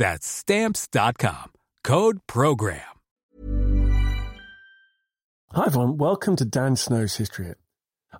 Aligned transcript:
That's 0.00 0.26
Stamps.com. 0.26 1.52
Code 1.84 2.20
PROGRAM. 2.26 2.80
Hi 5.52 5.66
everyone, 5.66 5.98
welcome 5.98 6.36
to 6.36 6.46
Dan 6.46 6.76
Snow's 6.76 7.16
History 7.16 7.44
Hit. 7.44 7.58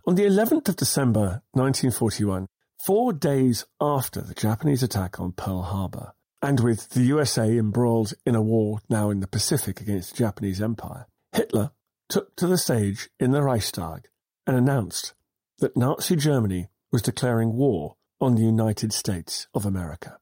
On 0.07 0.15
the 0.15 0.25
11th 0.25 0.69
of 0.69 0.77
December 0.77 1.41
1941, 1.53 2.49
four 2.85 3.15
days 3.15 3.65
after 3.81 4.21
the 4.21 4.35
Japanese 4.35 4.83
attack 4.83 5.19
on 5.19 5.33
Pearl 5.33 5.63
Harbor, 5.63 6.13
and 6.43 6.61
with 6.61 6.91
the 6.91 7.01
USA 7.01 7.57
embroiled 7.57 8.13
in 8.27 8.35
a 8.35 8.43
war 8.43 8.81
now 8.91 9.09
in 9.09 9.21
the 9.21 9.27
Pacific 9.27 9.81
against 9.81 10.11
the 10.11 10.19
Japanese 10.19 10.61
Empire, 10.61 11.07
Hitler 11.33 11.71
took 12.11 12.37
to 12.37 12.47
the 12.47 12.59
stage 12.59 13.09
in 13.19 13.31
the 13.31 13.43
Reichstag 13.43 14.03
and 14.47 14.55
announced 14.55 15.15
that 15.61 15.79
Nazi 15.79 16.17
Germany 16.17 16.69
was 16.93 17.01
declaring 17.01 17.55
war 17.55 17.97
on 18.21 18.35
the 18.35 18.45
United 18.45 18.93
States 18.93 19.49
of 19.55 19.65
America. 19.65 20.19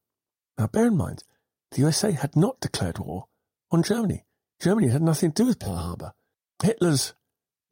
Now 0.57 0.69
bear 0.69 0.87
in 0.87 0.97
mind, 0.97 1.25
the 1.71 1.81
USA 1.81 2.13
had 2.13 2.37
not 2.37 2.61
declared 2.61 2.99
war 2.99 3.27
on 3.71 3.83
Germany. 3.83 4.25
Germany 4.61 4.89
had 4.89 5.03
nothing 5.03 5.33
to 5.33 5.43
do 5.43 5.47
with 5.47 5.59
Pearl 5.59 5.77
Harbor. 5.77 6.13
Hitler's 6.63 7.15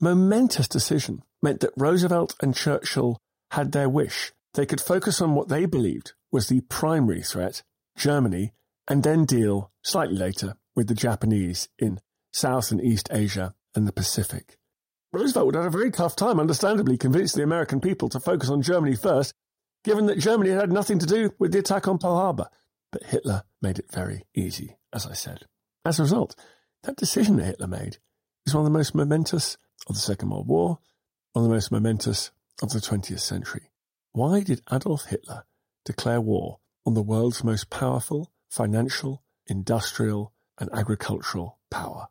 momentous 0.00 0.68
decision 0.68 1.22
meant 1.42 1.60
that 1.60 1.72
Roosevelt 1.76 2.34
and 2.40 2.54
Churchill 2.54 3.20
had 3.52 3.72
their 3.72 3.88
wish. 3.88 4.32
They 4.54 4.66
could 4.66 4.80
focus 4.80 5.20
on 5.20 5.34
what 5.34 5.48
they 5.48 5.66
believed 5.66 6.12
was 6.30 6.48
the 6.48 6.60
primary 6.62 7.22
threat, 7.22 7.62
Germany, 7.96 8.52
and 8.88 9.02
then 9.02 9.24
deal 9.24 9.72
slightly 9.82 10.16
later 10.16 10.56
with 10.74 10.88
the 10.88 10.94
Japanese 10.94 11.68
in 11.78 12.00
South 12.32 12.70
and 12.70 12.80
East 12.80 13.08
Asia 13.10 13.54
and 13.74 13.86
the 13.86 13.92
Pacific. 13.92 14.58
Roosevelt 15.12 15.46
would 15.46 15.54
have 15.54 15.66
a 15.66 15.70
very 15.70 15.90
tough 15.90 16.14
time, 16.16 16.38
understandably, 16.38 16.98
convincing 16.98 17.38
the 17.38 17.44
American 17.44 17.80
people 17.80 18.08
to 18.10 18.20
focus 18.20 18.50
on 18.50 18.62
Germany 18.62 18.94
first, 18.94 19.32
given 19.84 20.06
that 20.06 20.18
Germany 20.18 20.50
had 20.50 20.70
nothing 20.70 20.98
to 20.98 21.06
do 21.06 21.32
with 21.38 21.52
the 21.52 21.58
attack 21.58 21.88
on 21.88 21.98
Pearl 21.98 22.16
Harbor. 22.16 22.48
But 22.98 23.10
Hitler 23.10 23.42
made 23.60 23.78
it 23.78 23.92
very 23.92 24.24
easy, 24.34 24.78
as 24.90 25.06
I 25.06 25.12
said. 25.12 25.44
As 25.84 25.98
a 25.98 26.04
result, 26.04 26.34
that 26.84 26.96
decision 26.96 27.36
that 27.36 27.44
Hitler 27.44 27.66
made 27.66 27.98
is 28.46 28.54
one 28.54 28.62
of 28.62 28.72
the 28.72 28.78
most 28.78 28.94
momentous 28.94 29.58
of 29.86 29.96
the 29.96 30.00
Second 30.00 30.30
World 30.30 30.48
War, 30.48 30.78
one 31.34 31.44
of 31.44 31.50
the 31.50 31.54
most 31.54 31.70
momentous 31.70 32.30
of 32.62 32.70
the 32.70 32.78
20th 32.78 33.20
century. 33.20 33.68
Why 34.12 34.40
did 34.40 34.62
Adolf 34.72 35.04
Hitler 35.04 35.44
declare 35.84 36.22
war 36.22 36.60
on 36.86 36.94
the 36.94 37.02
world's 37.02 37.44
most 37.44 37.68
powerful 37.68 38.32
financial, 38.48 39.22
industrial, 39.46 40.32
and 40.58 40.70
agricultural 40.72 41.58
power? 41.70 42.08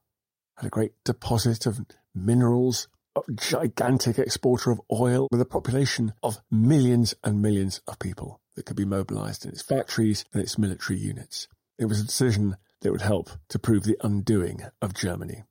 Had 0.57 0.67
a 0.67 0.69
great 0.69 0.93
deposit 1.03 1.65
of 1.65 1.83
minerals, 2.13 2.87
a 3.15 3.21
gigantic 3.33 4.19
exporter 4.19 4.69
of 4.69 4.81
oil 4.93 5.29
with 5.31 5.41
a 5.41 5.45
population 5.45 6.13
of 6.21 6.43
millions 6.51 7.15
and 7.23 7.41
millions 7.41 7.81
of 7.87 7.97
people 7.97 8.39
that 8.55 8.65
could 8.65 8.75
be 8.75 8.85
mobilized 8.85 9.45
in 9.45 9.51
its 9.51 9.61
factories 9.61 10.25
and 10.33 10.41
its 10.41 10.57
military 10.57 10.99
units. 10.99 11.47
It 11.77 11.85
was 11.85 11.99
a 11.99 12.05
decision 12.05 12.57
that 12.81 12.91
would 12.91 13.01
help 13.01 13.29
to 13.49 13.59
prove 13.59 13.83
the 13.83 13.97
undoing 14.03 14.61
of 14.81 14.93
Germany. 14.93 15.43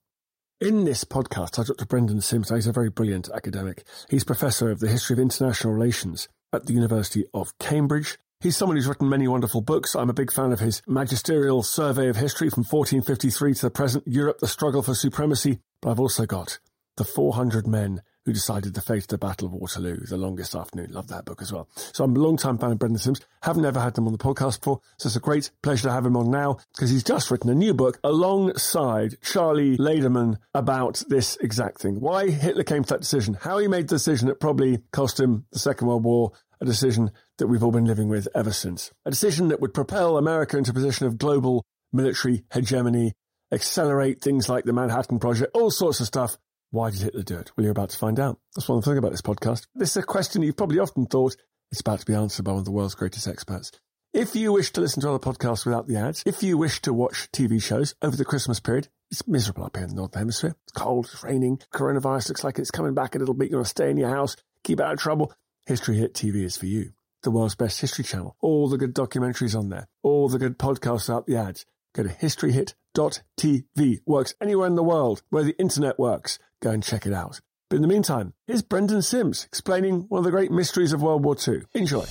In 0.61 0.85
this 0.85 1.05
podcast, 1.05 1.59
I 1.59 1.65
talked 1.65 1.81
to 1.81 1.87
Brendan 1.87 2.21
Simms. 2.21 2.49
He's 2.49 2.67
a 2.67 2.73
very 2.73 2.89
brilliant 2.89 3.29
academic. 3.35 3.85
He's 4.09 4.25
professor 4.25 4.71
of 4.71 4.81
the 4.81 4.89
history 4.89 5.15
of 5.15 5.21
international 5.21 5.75
relations 5.75 6.29
at 6.53 6.67
the 6.67 6.73
University 6.73 7.25
of 7.35 7.59
Cambridge. 7.59 8.17
He's 8.41 8.57
someone 8.57 8.77
who's 8.77 8.87
written 8.87 9.09
many 9.09 9.27
wonderful 9.27 9.61
books. 9.61 9.95
I'm 9.95 10.11
a 10.11 10.15
big 10.15 10.33
fan 10.33 10.53
of 10.53 10.61
his 10.61 10.81
magisterial 10.87 11.63
survey 11.63 12.09
of 12.09 12.17
history 12.17 12.51
from 12.51 12.63
1453 12.63 13.55
to 13.55 13.63
the 13.63 13.71
present 13.71 14.07
Europe, 14.07 14.39
the 14.39 14.47
struggle 14.47 14.83
for 14.83 14.95
supremacy. 14.95 15.59
But 15.81 15.91
I've 15.91 16.01
also 16.01 16.25
got 16.25 16.59
the 16.97 17.05
400 17.05 17.67
men 17.67 18.03
who 18.25 18.33
decided 18.33 18.75
the 18.75 18.81
fate 18.81 19.03
of 19.03 19.09
the 19.09 19.19
Battle 19.19 19.47
of 19.47 19.53
Waterloo, 19.53 19.99
the 20.07 20.17
longest 20.17 20.55
afternoon. 20.55 20.93
Love 20.93 21.09
that 21.09 21.25
book 21.25 21.43
as 21.43 21.53
well. 21.53 21.69
So 21.93 22.05
I'm 22.05 22.17
a 22.17 22.19
long 22.19 22.37
time 22.37 22.59
fan 22.59 22.73
of 22.73 22.79
Brendan 22.79 22.99
Simms. 22.99 23.21
Haven't 23.43 23.65
had 23.65 23.99
him 23.99 24.07
on 24.07 24.13
the 24.13 24.19
podcast 24.19 24.61
before. 24.61 24.81
So 24.99 25.09
it's 25.09 25.17
a 25.17 25.21
great 25.21 25.51
pleasure 25.63 25.89
to 25.89 25.93
have 25.93 26.07
him 26.07 26.17
on 26.17 26.31
now 26.31 26.59
because 26.75 26.91
he's 26.91 27.05
just 27.05 27.31
written 27.31 27.51
a 27.51 27.55
new 27.55 27.75
book 27.75 27.99
alongside 28.03 29.21
Charlie 29.23 29.77
Laderman 29.77 30.39
about 30.55 31.03
this 31.09 31.37
exact 31.37 31.81
thing. 31.81 32.01
Why 32.01 32.31
Hitler 32.31 32.65
came 32.65 32.85
to 32.85 32.95
that 32.95 33.01
decision, 33.01 33.35
how 33.41 33.59
he 33.59 33.69
made 33.69 33.89
the 33.89 33.97
decision 33.97 34.29
that 34.29 34.41
probably 34.41 34.79
cost 34.93 35.21
him 35.21 35.45
the 35.53 35.59
Second 35.59 35.89
World 35.89 36.05
War, 36.05 36.33
a 36.61 36.65
decision 36.65 37.11
that 37.39 37.49
we've 37.49 37.63
all 37.63 37.73
been 37.73 37.85
living 37.85 38.09
with 38.09 38.29
ever 38.35 38.53
since. 38.53 38.91
A 39.05 39.11
decision 39.11 39.49
that 39.49 39.61
would 39.61 39.75
propel 39.75 40.17
America 40.17 40.57
into 40.57 40.71
a 40.71 40.75
position 40.75 41.07
of 41.07 41.19
global 41.19 41.65
military 41.93 42.45
hegemony, 42.53 43.13
accelerate 43.53 44.21
things 44.21 44.49
like 44.49 44.65
the 44.65 44.73
Manhattan 44.73 45.19
Project, 45.19 45.55
all 45.55 45.71
sorts 45.71 46.01
of 46.01 46.07
stuff 46.07 46.39
why 46.75 46.91
did 46.91 47.03
Hitler 47.03 47.23
do 47.23 47.39
it? 47.39 47.53
Well, 47.57 47.63
you're 47.63 47.71
about 47.71 47.91
to 47.91 47.99
find 47.99 48.19
out. 48.19 48.41
That's 48.57 48.69
one 48.69 48.83
thing 48.83 48.99
about 48.99 49.13
this 49.13 49.23
podcast. 49.23 49.69
This 49.77 49.91
is 49.91 49.99
a 49.99 50.03
question 50.03 50.43
you've 50.43 50.57
probably 50.57 50.81
often 50.81 51.07
thought 51.07 51.37
it's 51.71 51.81
about 51.81 52.01
to 52.01 52.07
be 52.07 52.15
answered 52.15 52.45
by 52.45 52.51
one 52.51 52.59
of 52.59 52.65
the 52.65 52.73
world's 52.73 52.97
greatest 52.97 53.29
experts. 53.29 53.71
If 54.13 54.35
you 54.35 54.53
wish 54.53 54.73
to 54.73 54.81
listen 54.81 55.01
to 55.03 55.11
other 55.11 55.21
podcasts 55.21 55.65
without 55.65 55.87
the 55.87 55.97
ads, 55.97 56.25
if 56.27 56.43
you 56.43 56.59
wish 56.59 56.83
to 56.83 56.93
watch 56.93 57.29
TV 57.33 57.63
shows 57.63 57.95
over 58.03 58.17
the 58.17 58.25
Christmas 58.25 58.59
period, 58.59 58.89
it's 59.13 59.27
miserable 59.29 59.65
up 59.65 59.77
here 59.77 59.85
in 59.85 59.91
the 59.91 59.97
Northern 59.97 60.19
Hemisphere. 60.19 60.57
It's 60.65 60.73
cold, 60.73 61.09
it's 61.13 61.23
raining, 61.23 61.59
coronavirus 61.73 62.31
looks 62.31 62.43
like 62.45 62.59
it's 62.59 62.73
coming 62.73 62.95
back 62.95 63.15
a 63.15 63.19
little 63.19 63.35
bit. 63.35 63.51
You 63.51 63.57
want 63.59 63.67
to 63.67 63.71
stay 63.71 63.91
in 63.91 63.97
your 63.97 64.11
house, 64.11 64.37
keep 64.65 64.81
out 64.81 64.95
of 64.95 64.99
trouble. 64.99 65.33
History 65.67 65.97
Hit 65.97 66.13
TV 66.13 66.43
is 66.43 66.57
for 66.57 66.67
you. 66.67 66.93
The 67.23 67.31
world's 67.31 67.55
best 67.55 67.81
history 67.81 68.05
channel. 68.05 68.37
All 68.41 68.69
the 68.69 68.79
good 68.79 68.95
documentaries 68.95 69.57
on 69.57 69.69
there. 69.69 69.87
All 70.03 70.29
the 70.29 70.39
good 70.39 70.59
podcasts 70.59 71.09
without 71.09 71.27
the 71.27 71.37
ads. 71.37 71.67
Go 71.95 72.03
to 72.03 72.09
historyhit.tv. 72.09 74.01
Works 74.05 74.35
anywhere 74.41 74.67
in 74.67 74.75
the 74.75 74.83
world 74.83 75.23
where 75.31 75.45
the 75.45 75.59
internet 75.59 75.99
works. 75.99 76.39
Go 76.61 76.71
and 76.71 76.83
check 76.83 77.07
it 77.07 77.13
out. 77.13 77.41
But 77.71 77.77
in 77.77 77.83
the 77.83 77.89
meantime, 77.89 78.35
here's 78.47 78.63
Brendan 78.63 79.03
Simms 79.03 79.45
explaining 79.45 80.03
one 80.09 80.19
of 80.19 80.25
the 80.25 80.31
great 80.31 80.51
mysteries 80.51 80.93
of 80.93 81.03
World 81.03 81.25
War 81.25 81.37
II. 81.37 81.63
Enjoy. 81.73 82.05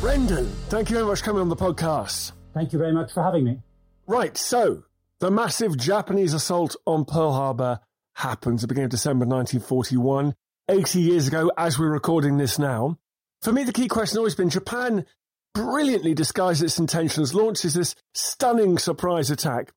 Brendan, 0.00 0.46
thank 0.68 0.90
you 0.90 0.96
very 0.96 1.06
much 1.06 1.20
for 1.20 1.24
coming 1.26 1.42
on 1.42 1.48
the 1.48 1.56
podcast. 1.56 2.32
Thank 2.52 2.72
you 2.72 2.78
very 2.78 2.92
much 2.92 3.12
for 3.12 3.22
having 3.22 3.44
me. 3.44 3.60
Right, 4.06 4.36
so 4.36 4.84
the 5.20 5.30
massive 5.30 5.76
Japanese 5.76 6.34
assault 6.34 6.76
on 6.86 7.04
Pearl 7.04 7.32
Harbor 7.32 7.80
happens 8.14 8.62
at 8.62 8.68
the 8.68 8.74
beginning 8.74 8.86
of 8.86 8.90
December 8.90 9.24
1941, 9.26 10.34
80 10.68 11.00
years 11.00 11.28
ago 11.28 11.52
as 11.56 11.78
we're 11.78 11.92
recording 11.92 12.38
this 12.38 12.58
now. 12.58 12.98
For 13.42 13.52
me, 13.52 13.64
the 13.64 13.72
key 13.72 13.88
question 13.88 14.14
has 14.14 14.18
always 14.18 14.34
been 14.34 14.50
Japan 14.50 15.06
brilliantly 15.54 16.14
disguises 16.14 16.62
its 16.62 16.78
intentions, 16.78 17.34
launches 17.34 17.74
this 17.74 17.94
stunning 18.14 18.78
surprise 18.78 19.30
attack. 19.30 19.72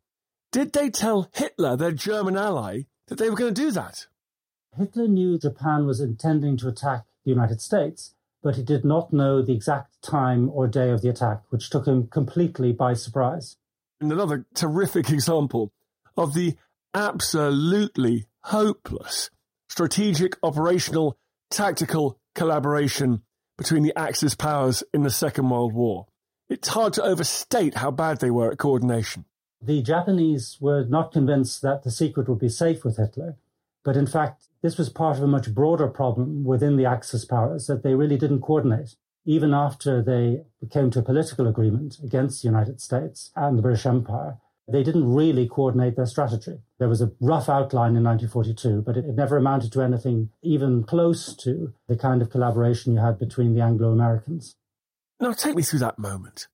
Did 0.52 0.74
they 0.74 0.90
tell 0.90 1.30
Hitler, 1.34 1.78
their 1.78 1.92
German 1.92 2.38
ally, 2.38 2.84
that 3.08 3.18
they 3.18 3.30
were 3.30 3.36
going 3.36 3.54
to 3.54 3.62
do 3.62 3.72
that? 3.72 4.08
Hitler 4.78 5.08
knew 5.08 5.38
Japan 5.38 5.86
was 5.86 6.00
intending 6.00 6.58
to 6.58 6.68
attack 6.68 7.06
the 7.24 7.32
United 7.32 7.62
States, 7.62 8.16
but 8.42 8.56
he 8.56 8.64
did 8.64 8.84
not 8.84 9.14
know 9.14 9.42
the 9.42 9.54
exact 9.54 10.02
time 10.02 10.50
or 10.50 10.68
day 10.68 10.90
of 10.90 11.02
the 11.02 11.10
attack, 11.10 11.44
which 11.50 11.70
took 11.70 11.86
him 11.86 12.08
completely 12.08 12.72
by 12.72 12.94
surprise. 12.94 13.58
And 14.00 14.12
another 14.12 14.46
terrific 14.56 15.10
example 15.10 15.72
of 16.18 16.34
the 16.34 16.56
absolutely 16.94 18.26
hopeless 18.46 19.30
strategic, 19.70 20.38
operational, 20.44 21.18
tactical 21.50 22.18
collaboration 22.36 23.22
between 23.62 23.84
the 23.84 23.94
Axis 23.96 24.34
powers 24.34 24.84
in 24.92 25.04
the 25.04 25.12
Second 25.12 25.48
World 25.48 25.72
War. 25.72 26.08
It's 26.50 26.70
hard 26.70 26.94
to 26.94 27.04
overstate 27.04 27.76
how 27.76 27.92
bad 27.92 28.20
they 28.20 28.32
were 28.32 28.52
at 28.52 28.58
coordination. 28.58 29.26
The 29.62 29.84
Japanese 29.84 30.58
were 30.60 30.84
not 30.84 31.12
convinced 31.12 31.62
that 31.62 31.84
the 31.84 31.92
secret 31.92 32.28
would 32.28 32.40
be 32.40 32.50
safe 32.50 32.84
with 32.84 32.98
Hitler, 32.98 33.38
but 33.84 33.96
in 33.96 34.08
fact, 34.08 34.48
this 34.64 34.80
was 34.80 34.90
part 34.90 35.18
of 35.18 35.24
a 35.24 35.28
much 35.28 35.54
broader 35.54 35.88
problem 35.88 36.44
within 36.44 36.76
the 36.76 36.88
Axis 36.88 37.24
powers 37.24 37.68
that 37.68 37.84
they 37.84 37.94
really 37.94 38.18
didn't 38.18 38.42
coordinate. 38.42 38.96
Even 39.26 39.54
after 39.54 40.02
they 40.02 40.42
came 40.72 40.90
to 40.90 41.00
a 41.00 41.04
political 41.04 41.48
agreement 41.48 42.00
against 42.04 42.42
the 42.42 42.48
United 42.48 42.82
States 42.82 43.30
and 43.36 43.60
the 43.60 43.62
British 43.62 43.86
Empire, 43.86 44.38
they 44.72 44.84
didn't 44.84 45.14
really 45.14 45.48
coordinate 45.48 45.96
their 45.96 46.06
strategy. 46.06 46.60
There 46.80 46.90
was 46.90 47.02
a 47.02 47.12
rough 47.20 47.50
outline 47.50 47.96
in 47.96 48.04
1942, 48.04 48.82
but 48.82 48.98
it, 48.98 49.06
it 49.06 49.16
never 49.16 49.38
amounted 49.38 49.72
to 49.74 49.82
anything 49.82 50.30
even 50.42 50.84
close 50.84 51.36
to 51.38 51.74
the 51.88 51.96
kind 51.96 52.22
of 52.22 52.30
collaboration 52.30 52.94
you 52.94 53.00
had 53.00 53.20
between 53.20 53.54
the 53.54 53.62
Anglo 53.62 53.92
Americans. 53.92 54.56
Now, 55.20 55.34
take 55.34 55.56
me 55.56 55.64
through 55.64 55.80
that 55.80 56.00
moment. 56.00 56.48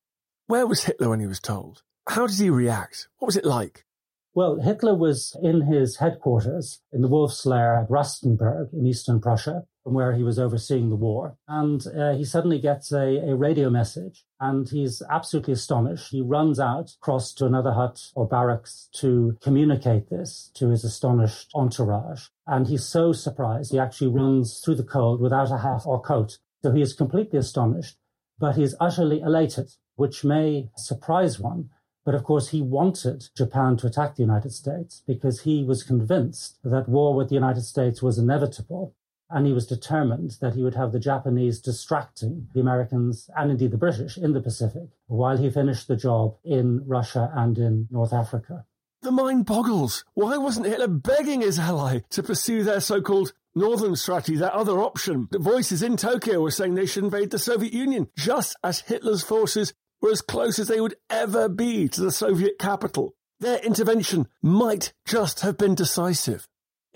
Where 0.47 0.67
was 0.67 0.83
Hitler 0.83 1.09
when 1.09 1.19
he 1.19 1.27
was 1.27 1.39
told? 1.39 1.83
How 2.09 2.27
did 2.27 2.37
he 2.37 2.49
react? 2.49 3.07
What 3.17 3.27
was 3.27 3.37
it 3.37 3.45
like? 3.45 3.85
Well, 4.33 4.59
Hitler 4.59 4.93
was 4.93 5.35
in 5.41 5.61
his 5.61 5.97
headquarters 5.97 6.81
in 6.93 7.01
the 7.01 7.07
Wolf's 7.07 7.45
Lair 7.45 7.75
at 7.75 7.89
Rastenburg 7.89 8.71
in 8.71 8.85
eastern 8.85 9.19
Prussia, 9.19 9.63
from 9.87 9.93
where 9.93 10.11
he 10.11 10.23
was 10.23 10.37
overseeing 10.37 10.89
the 10.89 10.97
war. 10.97 11.37
And 11.47 11.81
uh, 11.87 12.11
he 12.11 12.25
suddenly 12.25 12.59
gets 12.59 12.91
a, 12.91 13.29
a 13.29 13.35
radio 13.35 13.69
message 13.69 14.25
and 14.37 14.67
he's 14.67 15.01
absolutely 15.09 15.53
astonished. 15.53 16.09
He 16.11 16.21
runs 16.21 16.59
out, 16.59 16.91
across 17.01 17.33
to 17.35 17.45
another 17.45 17.71
hut 17.71 18.01
or 18.13 18.27
barracks 18.27 18.89
to 18.95 19.37
communicate 19.41 20.09
this 20.09 20.51
to 20.55 20.71
his 20.71 20.83
astonished 20.83 21.51
entourage. 21.55 22.25
And 22.45 22.67
he's 22.67 22.85
so 22.85 23.13
surprised, 23.13 23.71
he 23.71 23.79
actually 23.79 24.09
runs 24.09 24.59
through 24.59 24.75
the 24.75 24.83
cold 24.83 25.21
without 25.21 25.51
a 25.51 25.59
hat 25.59 25.83
or 25.85 26.01
coat. 26.01 26.37
So 26.63 26.73
he 26.73 26.81
is 26.81 26.91
completely 26.91 27.39
astonished, 27.39 27.95
but 28.37 28.57
he 28.57 28.63
is 28.63 28.75
utterly 28.81 29.21
elated, 29.21 29.71
which 29.95 30.25
may 30.25 30.69
surprise 30.75 31.39
one 31.39 31.69
but 32.07 32.15
of 32.15 32.23
course, 32.23 32.51
he 32.51 32.61
wanted 32.61 33.25
Japan 33.35 33.75
to 33.75 33.87
attack 33.87 34.15
the 34.15 34.23
United 34.23 34.53
States 34.53 35.03
because 35.05 35.41
he 35.41 35.65
was 35.65 35.83
convinced 35.83 36.57
that 36.63 36.87
war 36.87 37.13
with 37.13 37.27
the 37.27 37.35
United 37.35 37.63
States 37.63 38.01
was 38.01 38.17
inevitable. 38.17 38.95
And 39.29 39.45
he 39.45 39.53
was 39.53 39.68
determined 39.68 40.38
that 40.39 40.53
he 40.53 40.63
would 40.63 40.75
have 40.75 40.94
the 40.94 41.00
Japanese 41.00 41.59
distracting 41.59 42.47
the 42.53 42.62
Americans 42.62 43.29
and 43.35 43.51
indeed 43.51 43.71
the 43.71 43.77
British 43.77 44.18
in 44.18 44.33
the 44.33 44.41
Pacific 44.41 44.89
while 45.07 45.38
he 45.38 45.50
finished 45.50 45.88
the 45.88 45.97
job 45.97 46.38
in 46.45 46.83
Russia 46.88 47.31
and 47.35 47.57
in 47.57 47.88
North 47.91 48.13
Africa. 48.13 48.65
The 49.01 49.12
mind 49.12 49.45
boggles. 49.45 50.06
Why 50.13 50.38
wasn't 50.38 50.65
Hitler 50.65 50.88
begging 50.88 51.41
his 51.41 51.59
ally 51.59 52.00
to 52.09 52.24
pursue 52.24 52.63
their 52.63 52.79
so-called 52.79 53.33
northern 53.53 53.95
strategy, 53.95 54.38
that 54.38 54.53
other 54.53 54.79
option? 54.79 55.27
The 55.30 55.39
voices 55.39 55.83
in 55.83 55.97
Tokyo 55.97 56.41
were 56.41 56.51
saying 56.51 56.75
they 56.75 56.85
should 56.85 57.03
invade 57.03 57.30
the 57.31 57.39
Soviet 57.39 57.73
Union, 57.73 58.07
just 58.18 58.56
as 58.63 58.81
Hitler's 58.81 59.23
forces 59.23 59.73
were 60.01 60.12
as 60.12 60.21
close 60.21 60.57
as 60.57 60.68
they 60.68 60.81
would 60.81 60.95
ever 61.09 61.47
be 61.47 61.88
to 61.89 62.01
the 62.01 62.12
Soviet 62.12 62.57
capital. 62.59 63.13
Their 63.39 63.59
intervention 63.59 64.27
might 64.41 64.94
just 65.06 65.41
have 65.41 65.57
been 65.57 65.75
decisive. 65.75 66.47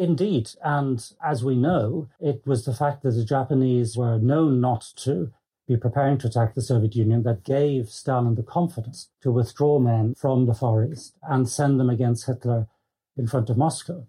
Indeed. 0.01 0.49
And 0.63 0.99
as 1.23 1.43
we 1.43 1.55
know, 1.55 2.09
it 2.19 2.41
was 2.43 2.65
the 2.65 2.73
fact 2.73 3.03
that 3.03 3.11
the 3.11 3.23
Japanese 3.23 3.95
were 3.95 4.17
known 4.17 4.59
not 4.59 4.83
to 5.03 5.31
be 5.67 5.77
preparing 5.77 6.17
to 6.17 6.27
attack 6.27 6.55
the 6.55 6.63
Soviet 6.63 6.95
Union 6.95 7.21
that 7.21 7.43
gave 7.43 7.87
Stalin 7.87 8.33
the 8.33 8.41
confidence 8.41 9.09
to 9.21 9.31
withdraw 9.31 9.77
men 9.77 10.15
from 10.15 10.47
the 10.47 10.55
Far 10.55 10.83
East 10.85 11.19
and 11.21 11.47
send 11.47 11.79
them 11.79 11.91
against 11.91 12.25
Hitler 12.25 12.67
in 13.15 13.27
front 13.27 13.51
of 13.51 13.59
Moscow. 13.59 14.07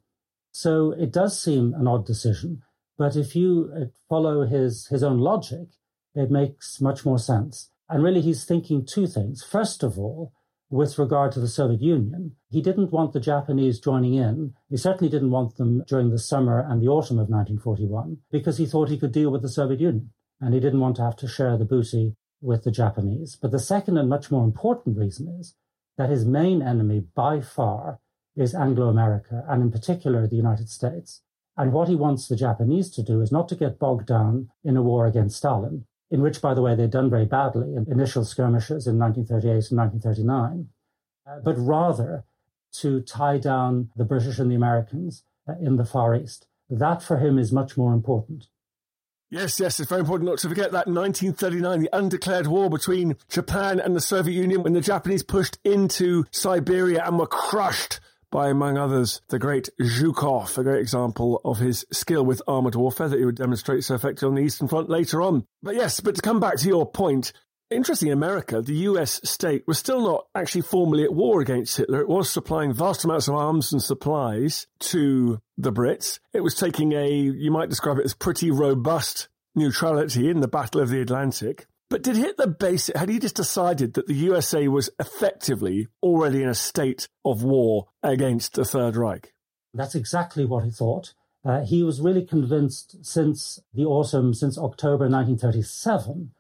So 0.50 0.92
it 0.92 1.12
does 1.12 1.38
seem 1.38 1.74
an 1.74 1.86
odd 1.86 2.06
decision, 2.06 2.62
but 2.96 3.14
if 3.14 3.36
you 3.36 3.70
uh, 3.76 3.84
follow 4.08 4.46
his, 4.46 4.86
his 4.86 5.02
own 5.02 5.18
logic, 5.18 5.68
it 6.14 6.30
makes 6.30 6.80
much 6.80 7.04
more 7.04 7.18
sense. 7.18 7.68
And 7.90 8.02
really, 8.02 8.22
he's 8.22 8.46
thinking 8.46 8.86
two 8.86 9.06
things. 9.06 9.44
First 9.44 9.82
of 9.82 9.98
all, 9.98 10.32
with 10.72 10.98
regard 10.98 11.30
to 11.30 11.38
the 11.38 11.48
Soviet 11.48 11.82
Union, 11.82 12.34
he 12.48 12.62
didn't 12.62 12.90
want 12.90 13.12
the 13.12 13.20
Japanese 13.20 13.78
joining 13.78 14.14
in. 14.14 14.54
He 14.70 14.78
certainly 14.78 15.10
didn't 15.10 15.30
want 15.30 15.56
them 15.56 15.84
during 15.86 16.08
the 16.08 16.18
summer 16.18 16.66
and 16.66 16.80
the 16.80 16.88
autumn 16.88 17.18
of 17.18 17.28
1941 17.28 18.16
because 18.30 18.56
he 18.56 18.64
thought 18.64 18.88
he 18.88 18.98
could 18.98 19.12
deal 19.12 19.30
with 19.30 19.42
the 19.42 19.50
Soviet 19.50 19.80
Union 19.80 20.12
and 20.40 20.54
he 20.54 20.60
didn't 20.60 20.80
want 20.80 20.96
to 20.96 21.02
have 21.02 21.16
to 21.16 21.28
share 21.28 21.58
the 21.58 21.66
booty 21.66 22.16
with 22.40 22.64
the 22.64 22.70
Japanese. 22.70 23.36
But 23.36 23.50
the 23.50 23.58
second 23.58 23.98
and 23.98 24.08
much 24.08 24.30
more 24.30 24.44
important 24.44 24.96
reason 24.96 25.28
is 25.38 25.54
that 25.98 26.08
his 26.08 26.24
main 26.24 26.62
enemy 26.62 27.04
by 27.14 27.42
far 27.42 28.00
is 28.34 28.54
Anglo 28.54 28.88
America 28.88 29.44
and 29.48 29.62
in 29.62 29.70
particular 29.70 30.26
the 30.26 30.36
United 30.36 30.70
States. 30.70 31.20
And 31.54 31.74
what 31.74 31.88
he 31.88 31.94
wants 31.94 32.28
the 32.28 32.36
Japanese 32.36 32.88
to 32.92 33.02
do 33.02 33.20
is 33.20 33.30
not 33.30 33.46
to 33.50 33.56
get 33.56 33.78
bogged 33.78 34.06
down 34.06 34.48
in 34.64 34.78
a 34.78 34.82
war 34.82 35.06
against 35.06 35.36
Stalin, 35.36 35.84
in 36.12 36.20
which, 36.20 36.42
by 36.42 36.52
the 36.52 36.60
way, 36.60 36.74
they'd 36.74 36.90
done 36.90 37.08
very 37.08 37.24
badly 37.24 37.74
in 37.74 37.90
initial 37.90 38.22
skirmishes 38.22 38.86
in 38.86 38.98
1938 38.98 39.70
and 39.70 39.78
1939, 39.78 40.68
uh, 41.26 41.40
but 41.42 41.54
rather 41.56 42.24
to 42.70 43.00
tie 43.00 43.38
down 43.38 43.88
the 43.96 44.04
British 44.04 44.38
and 44.38 44.50
the 44.50 44.54
Americans 44.54 45.24
uh, 45.48 45.54
in 45.58 45.76
the 45.76 45.86
Far 45.86 46.14
East. 46.14 46.46
That 46.68 47.02
for 47.02 47.16
him 47.16 47.38
is 47.38 47.50
much 47.50 47.78
more 47.78 47.94
important. 47.94 48.48
Yes, 49.30 49.58
yes, 49.58 49.80
it's 49.80 49.88
very 49.88 50.02
important 50.02 50.28
not 50.28 50.38
to 50.40 50.48
forget 50.50 50.72
that 50.72 50.86
1939, 50.86 51.80
the 51.80 51.88
undeclared 51.94 52.46
war 52.46 52.68
between 52.68 53.16
Japan 53.30 53.80
and 53.80 53.96
the 53.96 54.00
Soviet 54.00 54.38
Union 54.38 54.62
when 54.62 54.74
the 54.74 54.82
Japanese 54.82 55.22
pushed 55.22 55.56
into 55.64 56.26
Siberia 56.30 57.02
and 57.06 57.18
were 57.18 57.26
crushed 57.26 58.00
by, 58.32 58.48
among 58.48 58.76
others, 58.76 59.20
the 59.28 59.38
great 59.38 59.68
Zhukov, 59.80 60.58
a 60.58 60.64
great 60.64 60.80
example 60.80 61.40
of 61.44 61.58
his 61.58 61.86
skill 61.92 62.24
with 62.24 62.42
armoured 62.48 62.74
warfare 62.74 63.08
that 63.08 63.18
he 63.18 63.24
would 63.24 63.36
demonstrate 63.36 63.84
so 63.84 63.94
effectively 63.94 64.28
on 64.28 64.34
the 64.34 64.42
Eastern 64.42 64.66
Front 64.66 64.90
later 64.90 65.22
on. 65.22 65.44
But 65.62 65.76
yes, 65.76 66.00
but 66.00 66.16
to 66.16 66.22
come 66.22 66.40
back 66.40 66.56
to 66.56 66.68
your 66.68 66.90
point, 66.90 67.32
interesting 67.70 68.10
America, 68.10 68.60
the 68.60 68.74
US 68.74 69.20
state 69.22 69.64
was 69.66 69.78
still 69.78 70.02
not 70.02 70.26
actually 70.34 70.62
formally 70.62 71.04
at 71.04 71.14
war 71.14 71.40
against 71.40 71.76
Hitler. 71.76 72.00
It 72.00 72.08
was 72.08 72.30
supplying 72.30 72.72
vast 72.72 73.04
amounts 73.04 73.28
of 73.28 73.34
arms 73.34 73.72
and 73.72 73.82
supplies 73.82 74.66
to 74.80 75.40
the 75.56 75.72
Brits. 75.72 76.18
It 76.32 76.40
was 76.40 76.54
taking 76.54 76.92
a, 76.92 77.08
you 77.08 77.50
might 77.50 77.68
describe 77.68 77.98
it 77.98 78.04
as 78.04 78.14
pretty 78.14 78.50
robust 78.50 79.28
neutrality 79.54 80.30
in 80.30 80.40
the 80.40 80.48
Battle 80.48 80.80
of 80.80 80.88
the 80.88 81.00
Atlantic. 81.00 81.66
But 81.92 82.00
did 82.00 82.16
Hitler 82.16 82.46
base 82.46 82.88
it? 82.88 82.96
Had 82.96 83.10
he 83.10 83.18
just 83.18 83.34
decided 83.34 83.92
that 83.92 84.06
the 84.06 84.14
USA 84.14 84.66
was 84.66 84.88
effectively 84.98 85.88
already 86.02 86.42
in 86.42 86.48
a 86.48 86.54
state 86.54 87.06
of 87.22 87.42
war 87.42 87.88
against 88.02 88.54
the 88.54 88.64
Third 88.64 88.96
Reich? 88.96 89.34
That's 89.74 89.94
exactly 89.94 90.46
what 90.46 90.64
he 90.64 90.70
thought. 90.70 91.12
Uh, 91.44 91.66
he 91.66 91.82
was 91.82 92.00
really 92.00 92.24
convinced 92.24 93.04
since 93.04 93.58
the 93.74 93.84
autumn, 93.84 94.32
since 94.32 94.56
October 94.56 95.06
1937, 95.06 96.30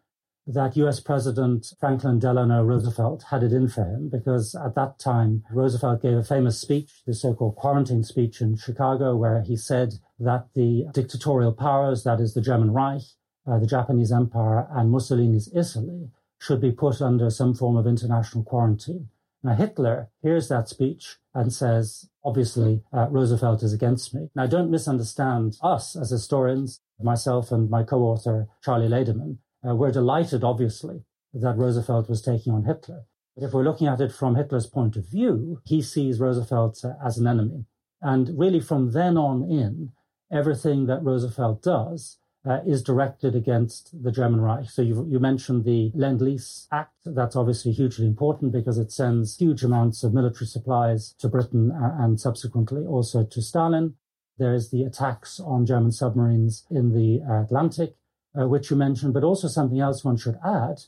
that 0.46 0.74
US 0.78 1.00
President 1.00 1.66
Franklin 1.78 2.18
Delano 2.18 2.62
Roosevelt 2.62 3.24
had 3.28 3.42
it 3.42 3.52
in 3.52 3.68
for 3.68 3.84
him 3.84 4.08
because 4.10 4.54
at 4.54 4.74
that 4.76 4.98
time, 4.98 5.44
Roosevelt 5.52 6.00
gave 6.00 6.16
a 6.16 6.24
famous 6.24 6.58
speech, 6.58 7.02
the 7.06 7.12
so 7.12 7.34
called 7.34 7.56
quarantine 7.56 8.04
speech 8.04 8.40
in 8.40 8.56
Chicago, 8.56 9.16
where 9.16 9.42
he 9.42 9.58
said 9.58 9.96
that 10.18 10.46
the 10.54 10.86
dictatorial 10.94 11.52
powers, 11.52 12.04
that 12.04 12.20
is 12.20 12.32
the 12.32 12.40
German 12.40 12.70
Reich, 12.70 13.02
uh, 13.46 13.58
the 13.58 13.66
Japanese 13.66 14.12
Empire 14.12 14.66
and 14.70 14.90
Mussolini's 14.90 15.50
Italy 15.54 16.10
should 16.38 16.60
be 16.60 16.72
put 16.72 17.00
under 17.00 17.30
some 17.30 17.54
form 17.54 17.76
of 17.76 17.86
international 17.86 18.44
quarantine. 18.44 19.08
Now, 19.44 19.54
Hitler 19.54 20.08
hears 20.22 20.48
that 20.48 20.68
speech 20.68 21.16
and 21.34 21.52
says, 21.52 22.08
obviously, 22.24 22.82
uh, 22.92 23.08
Roosevelt 23.10 23.62
is 23.62 23.72
against 23.72 24.14
me. 24.14 24.28
Now, 24.34 24.46
don't 24.46 24.70
misunderstand 24.70 25.56
us 25.62 25.96
as 25.96 26.10
historians, 26.10 26.80
myself 27.00 27.50
and 27.50 27.68
my 27.68 27.82
co-author, 27.82 28.46
Charlie 28.62 28.88
Laderman. 28.88 29.38
Uh, 29.66 29.74
we're 29.74 29.90
delighted, 29.90 30.44
obviously, 30.44 31.02
that 31.34 31.56
Roosevelt 31.56 32.08
was 32.08 32.22
taking 32.22 32.52
on 32.52 32.64
Hitler. 32.64 33.04
But 33.34 33.44
if 33.44 33.52
we're 33.52 33.64
looking 33.64 33.88
at 33.88 34.00
it 34.00 34.12
from 34.12 34.36
Hitler's 34.36 34.66
point 34.66 34.96
of 34.96 35.08
view, 35.08 35.60
he 35.64 35.82
sees 35.82 36.20
Roosevelt 36.20 36.84
uh, 36.84 36.92
as 37.04 37.18
an 37.18 37.26
enemy. 37.26 37.64
And 38.00 38.38
really, 38.38 38.60
from 38.60 38.92
then 38.92 39.16
on 39.16 39.42
in, 39.50 39.92
everything 40.30 40.86
that 40.86 41.02
Roosevelt 41.02 41.62
does 41.62 42.18
uh, 42.44 42.58
is 42.66 42.82
directed 42.82 43.34
against 43.36 44.02
the 44.02 44.10
German 44.10 44.40
Reich. 44.40 44.68
So 44.68 44.82
you, 44.82 45.06
you 45.08 45.20
mentioned 45.20 45.64
the 45.64 45.92
Lend-Lease 45.94 46.66
Act. 46.72 46.96
That's 47.04 47.36
obviously 47.36 47.72
hugely 47.72 48.06
important 48.06 48.52
because 48.52 48.78
it 48.78 48.90
sends 48.90 49.36
huge 49.36 49.62
amounts 49.62 50.02
of 50.02 50.12
military 50.12 50.46
supplies 50.46 51.14
to 51.20 51.28
Britain 51.28 51.70
uh, 51.70 51.96
and 52.02 52.20
subsequently 52.20 52.84
also 52.84 53.24
to 53.24 53.42
Stalin. 53.42 53.94
There's 54.38 54.70
the 54.70 54.82
attacks 54.82 55.38
on 55.38 55.66
German 55.66 55.92
submarines 55.92 56.64
in 56.70 56.92
the 56.92 57.20
Atlantic, 57.44 57.94
uh, 58.38 58.48
which 58.48 58.70
you 58.70 58.76
mentioned, 58.76 59.14
but 59.14 59.24
also 59.24 59.46
something 59.46 59.78
else 59.78 60.04
one 60.04 60.16
should 60.16 60.38
add, 60.44 60.82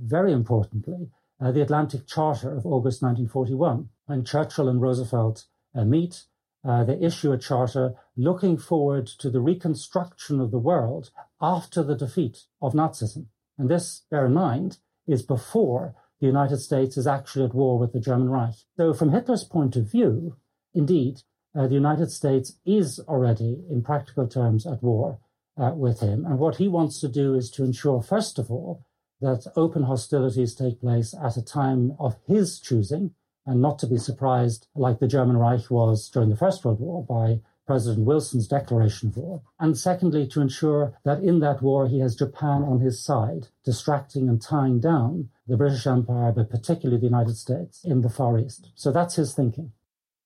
very 0.00 0.32
importantly, 0.32 1.10
uh, 1.40 1.52
the 1.52 1.62
Atlantic 1.62 2.06
Charter 2.06 2.50
of 2.50 2.66
August 2.66 3.02
1941, 3.02 3.88
when 4.06 4.24
Churchill 4.24 4.68
and 4.68 4.82
Roosevelt 4.82 5.44
uh, 5.74 5.84
meet 5.84 6.24
uh, 6.64 6.84
they 6.84 6.98
issue 7.00 7.32
a 7.32 7.38
charter 7.38 7.94
looking 8.16 8.56
forward 8.56 9.06
to 9.06 9.30
the 9.30 9.40
reconstruction 9.40 10.40
of 10.40 10.50
the 10.50 10.58
world 10.58 11.10
after 11.40 11.82
the 11.82 11.96
defeat 11.96 12.44
of 12.60 12.72
Nazism. 12.72 13.26
And 13.56 13.68
this, 13.68 14.02
bear 14.10 14.26
in 14.26 14.34
mind, 14.34 14.78
is 15.06 15.22
before 15.22 15.94
the 16.20 16.26
United 16.26 16.58
States 16.58 16.96
is 16.96 17.06
actually 17.06 17.44
at 17.44 17.54
war 17.54 17.78
with 17.78 17.92
the 17.92 18.00
German 18.00 18.28
Reich. 18.28 18.54
So, 18.76 18.92
from 18.92 19.12
Hitler's 19.12 19.44
point 19.44 19.76
of 19.76 19.90
view, 19.90 20.36
indeed, 20.74 21.22
uh, 21.54 21.66
the 21.66 21.74
United 21.74 22.10
States 22.10 22.58
is 22.64 23.00
already, 23.08 23.64
in 23.70 23.82
practical 23.82 24.26
terms, 24.26 24.66
at 24.66 24.82
war 24.82 25.18
uh, 25.56 25.72
with 25.74 26.00
him. 26.00 26.24
And 26.24 26.38
what 26.38 26.56
he 26.56 26.68
wants 26.68 27.00
to 27.00 27.08
do 27.08 27.34
is 27.34 27.50
to 27.52 27.64
ensure, 27.64 28.02
first 28.02 28.38
of 28.38 28.50
all, 28.50 28.84
that 29.20 29.50
open 29.56 29.84
hostilities 29.84 30.54
take 30.54 30.80
place 30.80 31.14
at 31.20 31.36
a 31.36 31.44
time 31.44 31.94
of 31.98 32.16
his 32.26 32.60
choosing, 32.60 33.14
and 33.48 33.60
not 33.60 33.78
to 33.80 33.86
be 33.86 33.96
surprised, 33.96 34.68
like 34.74 35.00
the 35.00 35.08
German 35.08 35.36
Reich 35.36 35.70
was 35.70 36.08
during 36.10 36.28
the 36.28 36.36
First 36.36 36.64
World 36.64 36.80
War, 36.80 37.04
by 37.04 37.40
President 37.66 38.06
Wilson's 38.06 38.48
declaration 38.48 39.08
of 39.08 39.16
war. 39.16 39.42
And 39.58 39.76
secondly, 39.76 40.26
to 40.28 40.40
ensure 40.40 40.94
that 41.04 41.22
in 41.22 41.40
that 41.40 41.62
war 41.62 41.88
he 41.88 42.00
has 42.00 42.14
Japan 42.14 42.62
on 42.62 42.80
his 42.80 43.02
side, 43.02 43.48
distracting 43.64 44.28
and 44.28 44.40
tying 44.40 44.80
down 44.80 45.28
the 45.46 45.56
British 45.56 45.86
Empire, 45.86 46.32
but 46.32 46.50
particularly 46.50 47.00
the 47.00 47.06
United 47.06 47.36
States 47.36 47.84
in 47.84 48.02
the 48.02 48.08
Far 48.08 48.38
East. 48.38 48.70
So 48.74 48.92
that's 48.92 49.16
his 49.16 49.34
thinking. 49.34 49.72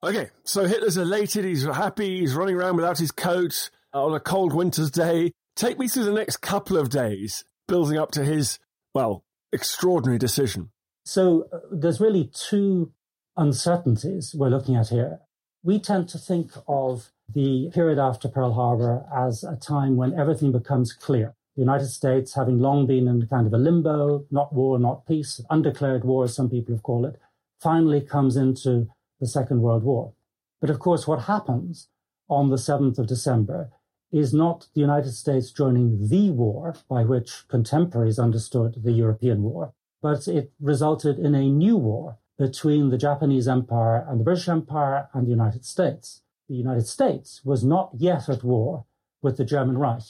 Okay, 0.05 0.31
so 0.45 0.67
Hitler's 0.67 0.97
elated, 0.97 1.45
he's 1.45 1.65
happy, 1.65 2.21
he's 2.21 2.35
running 2.35 2.57
around 2.57 2.77
without 2.77 2.99
his 2.99 3.13
coat 3.13 3.71
on 3.93 4.15
a 4.15 4.21
cold 4.21 4.53
winter's 4.53 4.91
day. 4.91 5.33
Take 5.55 5.79
me 5.79 5.87
through 5.87 6.05
the 6.05 6.13
next 6.13 6.39
couple 6.39 6.77
of 6.77 6.89
days, 6.89 7.45
building 7.69 7.99
up 7.99 8.11
to 8.13 8.25
his, 8.25 8.59
well, 8.95 9.25
extraordinary 9.53 10.19
decision. 10.19 10.71
So 11.05 11.49
uh, 11.53 11.59
there's 11.71 12.01
really 12.01 12.31
two 12.33 12.93
uncertainties 13.37 14.35
we're 14.35 14.49
looking 14.49 14.77
at 14.77 14.89
here. 14.89 15.21
We 15.63 15.79
tend 15.79 16.09
to 16.11 16.19
think 16.19 16.53
of 16.67 17.11
the 17.33 17.71
period 17.73 17.99
after 17.99 18.29
Pearl 18.29 18.53
Harbor 18.53 19.07
as 19.15 19.45
a 19.45 19.57
time 19.57 19.97
when 19.97 20.19
everything 20.19 20.53
becomes 20.53 20.93
clear. 20.93 21.35
The 21.57 21.63
United 21.63 21.89
States, 21.89 22.35
having 22.35 22.59
long 22.59 22.87
been 22.87 23.07
in 23.07 23.27
kind 23.27 23.47
of 23.47 23.53
a 23.53 23.59
limbo, 23.59 24.27
not 24.31 24.53
war, 24.53 24.79
not 24.79 25.07
peace, 25.07 25.41
undeclared 25.51 26.05
war, 26.05 26.25
as 26.25 26.35
some 26.35 26.51
people 26.51 26.75
have 26.75 26.83
called 26.83 27.07
it, 27.07 27.21
finally 27.61 28.01
comes 28.01 28.37
into 28.37 28.89
the 29.21 29.27
Second 29.27 29.61
World 29.61 29.85
War. 29.85 30.13
But 30.61 30.71
of 30.71 30.79
course, 30.79 31.07
what 31.07 31.23
happens 31.23 31.89
on 32.29 32.51
the 32.51 32.57
7th 32.57 32.99
of 32.99 33.07
December 33.07 33.71
is 34.11 34.35
not 34.35 34.69
the 34.75 34.81
United 34.81 35.13
States 35.13 35.51
joining 35.51 36.09
the 36.09 36.31
war 36.31 36.75
by 36.89 37.05
which 37.05 37.47
contemporaries 37.49 38.19
understood 38.19 38.83
the 38.83 38.93
European 38.93 39.43
war, 39.43 39.75
but 40.03 40.29
it 40.29 40.53
resulted 40.61 41.19
in 41.19 41.35
a 41.35 41.49
new 41.49 41.77
war 41.77 42.19
between 42.43 42.91
the 42.91 42.99
Japanese 42.99 43.47
Empire 43.47 44.05
and 44.09 44.19
the 44.19 44.25
British 44.25 44.49
Empire 44.49 45.09
and 45.13 45.27
the 45.27 45.31
United 45.39 45.65
States. 45.65 46.23
The 46.49 46.57
United 46.57 46.87
States 46.87 47.41
was 47.45 47.63
not 47.63 47.91
yet 47.97 48.29
at 48.29 48.43
war 48.43 48.87
with 49.23 49.37
the 49.37 49.45
German 49.45 49.79
Reich. 49.79 50.09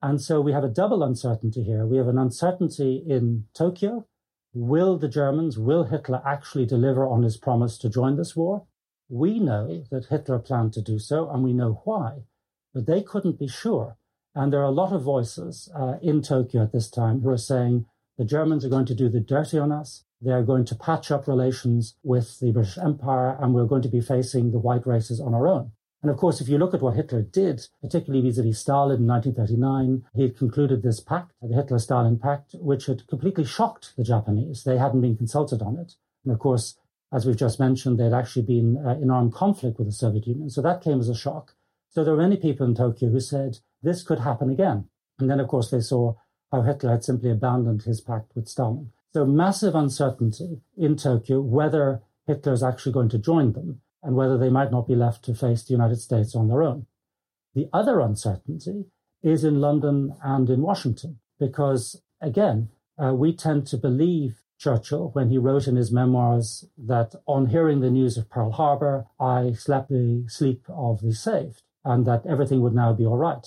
And 0.00 0.20
so 0.20 0.40
we 0.40 0.52
have 0.52 0.64
a 0.64 0.78
double 0.80 1.02
uncertainty 1.02 1.62
here. 1.62 1.84
We 1.86 1.98
have 1.98 2.08
an 2.08 2.18
uncertainty 2.18 3.04
in 3.06 3.44
Tokyo 3.54 4.06
Will 4.54 4.98
the 4.98 5.08
Germans, 5.08 5.58
will 5.58 5.84
Hitler 5.84 6.20
actually 6.26 6.66
deliver 6.66 7.06
on 7.06 7.22
his 7.22 7.38
promise 7.38 7.78
to 7.78 7.88
join 7.88 8.16
this 8.16 8.36
war? 8.36 8.66
We 9.08 9.38
know 9.38 9.84
that 9.90 10.06
Hitler 10.06 10.38
planned 10.40 10.74
to 10.74 10.82
do 10.82 10.98
so, 10.98 11.30
and 11.30 11.42
we 11.42 11.54
know 11.54 11.80
why, 11.84 12.24
but 12.74 12.86
they 12.86 13.02
couldn't 13.02 13.38
be 13.38 13.48
sure. 13.48 13.96
And 14.34 14.52
there 14.52 14.60
are 14.60 14.64
a 14.64 14.70
lot 14.82 14.92
of 14.92 15.02
voices 15.02 15.70
uh, 15.74 15.96
in 16.02 16.20
Tokyo 16.20 16.62
at 16.62 16.72
this 16.72 16.90
time 16.90 17.20
who 17.20 17.30
are 17.30 17.38
saying 17.38 17.86
the 18.18 18.26
Germans 18.26 18.64
are 18.64 18.70
going 18.70 18.86
to 18.86 18.94
do 18.94 19.08
the 19.08 19.20
dirty 19.20 19.58
on 19.58 19.72
us. 19.72 20.04
They 20.22 20.32
are 20.32 20.42
going 20.42 20.64
to 20.66 20.76
patch 20.76 21.10
up 21.10 21.26
relations 21.26 21.96
with 22.04 22.38
the 22.38 22.52
British 22.52 22.78
Empire, 22.78 23.36
and 23.40 23.52
we're 23.52 23.66
going 23.66 23.82
to 23.82 23.88
be 23.88 24.00
facing 24.00 24.52
the 24.52 24.58
white 24.58 24.86
races 24.86 25.20
on 25.20 25.34
our 25.34 25.48
own. 25.48 25.72
And 26.02 26.10
of 26.10 26.16
course, 26.16 26.40
if 26.40 26.48
you 26.48 26.58
look 26.58 26.74
at 26.74 26.82
what 26.82 26.96
Hitler 26.96 27.22
did, 27.22 27.66
particularly 27.80 28.28
vis-a-vis 28.28 28.58
Stalin 28.58 29.00
in 29.00 29.06
1939, 29.06 30.04
he 30.14 30.22
had 30.22 30.36
concluded 30.36 30.82
this 30.82 31.00
pact, 31.00 31.32
the 31.40 31.54
Hitler-Stalin 31.54 32.18
Pact, 32.18 32.54
which 32.54 32.86
had 32.86 33.06
completely 33.06 33.44
shocked 33.44 33.94
the 33.96 34.02
Japanese. 34.04 34.64
They 34.64 34.78
hadn't 34.78 35.00
been 35.00 35.16
consulted 35.16 35.62
on 35.62 35.76
it. 35.76 35.94
And 36.24 36.32
of 36.32 36.40
course, 36.40 36.76
as 37.12 37.26
we've 37.26 37.36
just 37.36 37.60
mentioned, 37.60 37.98
they 37.98 38.04
had 38.04 38.14
actually 38.14 38.42
been 38.42 38.84
uh, 38.84 38.98
in 39.00 39.10
armed 39.10 39.34
conflict 39.34 39.78
with 39.78 39.86
the 39.86 39.92
Soviet 39.92 40.26
Union. 40.26 40.50
So 40.50 40.62
that 40.62 40.82
came 40.82 40.98
as 40.98 41.08
a 41.08 41.14
shock. 41.14 41.54
So 41.90 42.02
there 42.02 42.14
were 42.14 42.22
many 42.22 42.36
people 42.36 42.66
in 42.66 42.74
Tokyo 42.74 43.10
who 43.10 43.20
said 43.20 43.58
this 43.82 44.02
could 44.02 44.20
happen 44.20 44.50
again. 44.50 44.88
And 45.18 45.30
then, 45.30 45.38
of 45.38 45.48
course, 45.48 45.70
they 45.70 45.80
saw 45.80 46.14
how 46.50 46.62
Hitler 46.62 46.90
had 46.90 47.04
simply 47.04 47.30
abandoned 47.30 47.82
his 47.82 48.00
pact 48.00 48.32
with 48.34 48.48
Stalin. 48.48 48.92
So 49.12 49.26
massive 49.26 49.74
uncertainty 49.74 50.62
in 50.74 50.96
Tokyo 50.96 51.42
whether 51.42 52.02
Hitler 52.26 52.54
is 52.54 52.62
actually 52.62 52.92
going 52.92 53.10
to 53.10 53.18
join 53.18 53.52
them 53.52 53.82
and 54.02 54.16
whether 54.16 54.38
they 54.38 54.48
might 54.48 54.70
not 54.70 54.88
be 54.88 54.94
left 54.94 55.22
to 55.26 55.34
face 55.34 55.62
the 55.62 55.72
United 55.72 55.96
States 55.96 56.34
on 56.34 56.48
their 56.48 56.62
own. 56.62 56.86
The 57.54 57.68
other 57.74 58.00
uncertainty 58.00 58.86
is 59.22 59.44
in 59.44 59.60
London 59.60 60.14
and 60.24 60.48
in 60.48 60.62
Washington, 60.62 61.18
because 61.38 62.02
again, 62.22 62.70
uh, 62.98 63.12
we 63.12 63.36
tend 63.36 63.66
to 63.66 63.76
believe 63.76 64.40
Churchill 64.58 65.10
when 65.12 65.28
he 65.28 65.36
wrote 65.36 65.68
in 65.68 65.76
his 65.76 65.92
memoirs 65.92 66.64
that 66.78 67.14
on 67.26 67.46
hearing 67.46 67.80
the 67.80 67.90
news 67.90 68.16
of 68.16 68.30
Pearl 68.30 68.52
Harbor, 68.52 69.06
I 69.20 69.52
slept 69.52 69.90
the 69.90 70.24
sleep 70.28 70.64
of 70.70 71.02
the 71.02 71.12
saved 71.12 71.62
and 71.84 72.06
that 72.06 72.24
everything 72.24 72.62
would 72.62 72.74
now 72.74 72.94
be 72.94 73.04
all 73.04 73.18
right. 73.18 73.46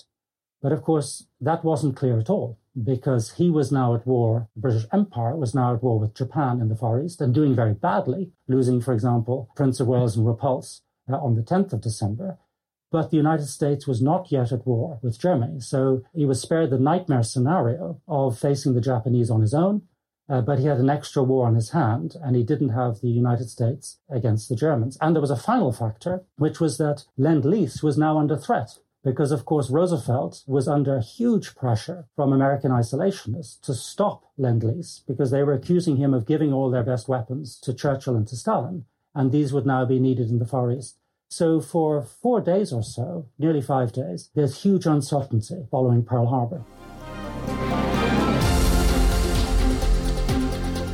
But 0.62 0.74
of 0.74 0.84
course, 0.84 1.26
that 1.42 1.64
wasn't 1.64 1.96
clear 1.96 2.20
at 2.20 2.30
all 2.30 2.60
because 2.84 3.34
he 3.34 3.50
was 3.50 3.72
now 3.72 3.96
at 3.96 4.06
war, 4.06 4.50
the 4.56 4.62
British 4.62 4.86
Empire 4.92 5.36
was 5.36 5.56
now 5.56 5.74
at 5.74 5.84
war 5.84 6.00
with 6.00 6.14
Japan 6.16 6.60
in 6.60 6.70
the 6.70 6.76
Far 6.76 7.02
East 7.02 7.22
and 7.22 7.34
doing 7.34 7.56
very 7.56 7.74
badly, 7.74 8.32
losing, 8.48 8.82
for 8.82 8.94
example, 8.94 9.50
Prince 9.56 9.80
of 9.80 9.88
Wales 9.88 10.18
and 10.18 10.28
Repulse 10.28 10.82
uh, 11.10 11.16
on 11.16 11.36
the 11.36 11.42
10th 11.42 11.74
of 11.74 11.82
December. 11.82 12.38
But 12.92 13.12
the 13.12 13.18
United 13.18 13.48
States 13.48 13.88
was 13.88 14.02
not 14.02 14.32
yet 14.32 14.52
at 14.52 14.66
war 14.66 15.00
with 15.02 15.20
Germany. 15.20 15.60
So 15.60 16.04
he 16.14 16.26
was 16.26 16.42
spared 16.42 16.70
the 16.70 16.80
nightmare 16.80 17.24
scenario 17.24 18.02
of 18.08 18.38
facing 18.38 18.74
the 18.74 18.82
Japanese 18.82 19.30
on 19.30 19.42
his 19.42 19.54
own. 19.54 19.84
Uh, 20.28 20.42
but 20.42 20.58
he 20.58 20.66
had 20.66 20.80
an 20.80 20.90
extra 20.90 21.22
war 21.22 21.46
on 21.46 21.54
his 21.54 21.70
hand, 21.70 22.16
and 22.24 22.36
he 22.36 22.42
didn't 22.42 22.70
have 22.70 23.00
the 23.00 23.10
United 23.10 23.48
States 23.48 24.00
against 24.10 24.50
the 24.50 24.56
Germans. 24.56 24.98
And 25.00 25.16
there 25.16 25.22
was 25.22 25.30
a 25.30 25.36
final 25.36 25.72
factor, 25.72 26.24
which 26.38 26.60
was 26.60 26.80
that 26.80 27.04
Lend 27.16 27.46
Lease 27.46 27.84
was 27.84 27.96
now 27.96 28.18
under 28.18 28.36
threat 28.36 28.80
because, 29.06 29.32
of 29.32 29.46
course, 29.46 29.70
Roosevelt 29.70 30.44
was 30.48 30.68
under 30.68 31.00
huge 31.00 31.56
pressure 31.56 32.08
from 32.16 32.34
American 32.34 32.72
isolationists 32.72 33.62
to 33.62 33.76
stop 33.76 34.24
Lend 34.36 34.64
Lease 34.64 35.04
because 35.08 35.30
they 35.30 35.44
were 35.44 35.54
accusing 35.54 35.98
him 35.98 36.14
of 36.14 36.26
giving 36.26 36.52
all 36.52 36.72
their 36.72 36.84
best 36.84 37.08
weapons 37.08 37.60
to 37.60 37.74
Churchill 37.74 38.16
and 38.16 38.28
to 38.28 38.36
Stalin, 38.36 38.86
and 39.14 39.32
these 39.32 39.54
would 39.54 39.68
now 39.68 39.86
be 39.86 40.00
needed 40.00 40.32
in 40.32 40.40
the 40.40 40.46
Far 40.46 40.72
East. 40.72 40.98
So, 41.30 41.62
for 41.62 42.02
four 42.02 42.42
days 42.42 42.74
or 42.74 42.82
so, 42.82 43.28
nearly 43.38 43.62
five 43.62 43.94
days, 43.94 44.32
there's 44.34 44.64
huge 44.64 44.88
uncertainty 44.88 45.68
following 45.70 46.04
Pearl 46.04 46.26
Harbor. 46.26 46.64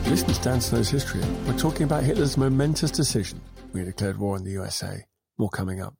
Listen 0.09 0.33
to 0.33 0.41
Dan 0.41 0.59
Snow's 0.59 0.89
history. 0.89 1.21
We're 1.47 1.57
talking 1.57 1.83
about 1.83 2.03
Hitler's 2.03 2.35
momentous 2.35 2.91
decision 2.91 3.39
he 3.73 3.85
declared 3.85 4.17
war 4.17 4.35
on 4.35 4.43
the 4.43 4.51
USA. 4.51 5.05
More 5.37 5.49
coming 5.49 5.81
up. 5.81 5.95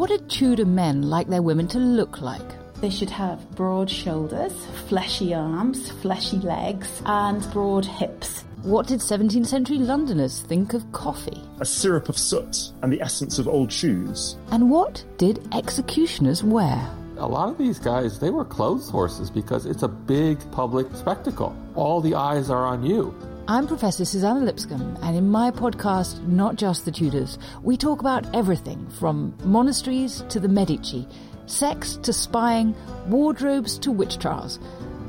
What 0.00 0.08
did 0.08 0.30
Tudor 0.30 0.64
men 0.64 1.10
like 1.10 1.28
their 1.28 1.42
women 1.42 1.68
to 1.68 1.78
look 1.78 2.22
like? 2.22 2.40
They 2.80 2.88
should 2.88 3.10
have 3.10 3.50
broad 3.50 3.90
shoulders, 3.90 4.54
fleshy 4.88 5.34
arms, 5.34 5.90
fleshy 6.00 6.38
legs, 6.38 7.02
and 7.04 7.46
broad 7.52 7.84
hips. 7.84 8.46
What 8.62 8.86
did 8.86 9.00
17th 9.00 9.46
century 9.46 9.76
Londoners 9.76 10.40
think 10.40 10.72
of 10.72 10.90
coffee? 10.92 11.42
A 11.60 11.66
syrup 11.66 12.08
of 12.08 12.16
soot 12.16 12.72
and 12.80 12.90
the 12.90 13.02
essence 13.02 13.38
of 13.38 13.46
old 13.46 13.70
shoes. 13.70 14.38
And 14.52 14.70
what 14.70 15.04
did 15.18 15.46
executioners 15.52 16.42
wear? 16.42 16.90
A 17.18 17.28
lot 17.28 17.50
of 17.50 17.58
these 17.58 17.78
guys, 17.78 18.18
they 18.18 18.30
were 18.30 18.46
clothes 18.46 18.88
horses 18.88 19.28
because 19.28 19.66
it's 19.66 19.82
a 19.82 19.88
big 19.88 20.38
public 20.50 20.86
spectacle. 20.96 21.54
All 21.74 22.00
the 22.00 22.14
eyes 22.14 22.48
are 22.48 22.64
on 22.64 22.86
you. 22.86 23.14
I'm 23.50 23.66
Professor 23.66 24.04
Suzannah 24.04 24.44
Lipscomb, 24.44 24.96
and 25.02 25.16
in 25.16 25.28
my 25.28 25.50
podcast, 25.50 26.24
Not 26.24 26.54
Just 26.54 26.84
the 26.84 26.92
Tudors, 26.92 27.36
we 27.64 27.76
talk 27.76 27.98
about 27.98 28.32
everything 28.32 28.88
from 28.90 29.36
monasteries 29.42 30.22
to 30.28 30.38
the 30.38 30.46
Medici, 30.46 31.08
sex 31.46 31.96
to 32.04 32.12
spying, 32.12 32.76
wardrobes 33.08 33.76
to 33.80 33.90
witch 33.90 34.18
trials. 34.18 34.60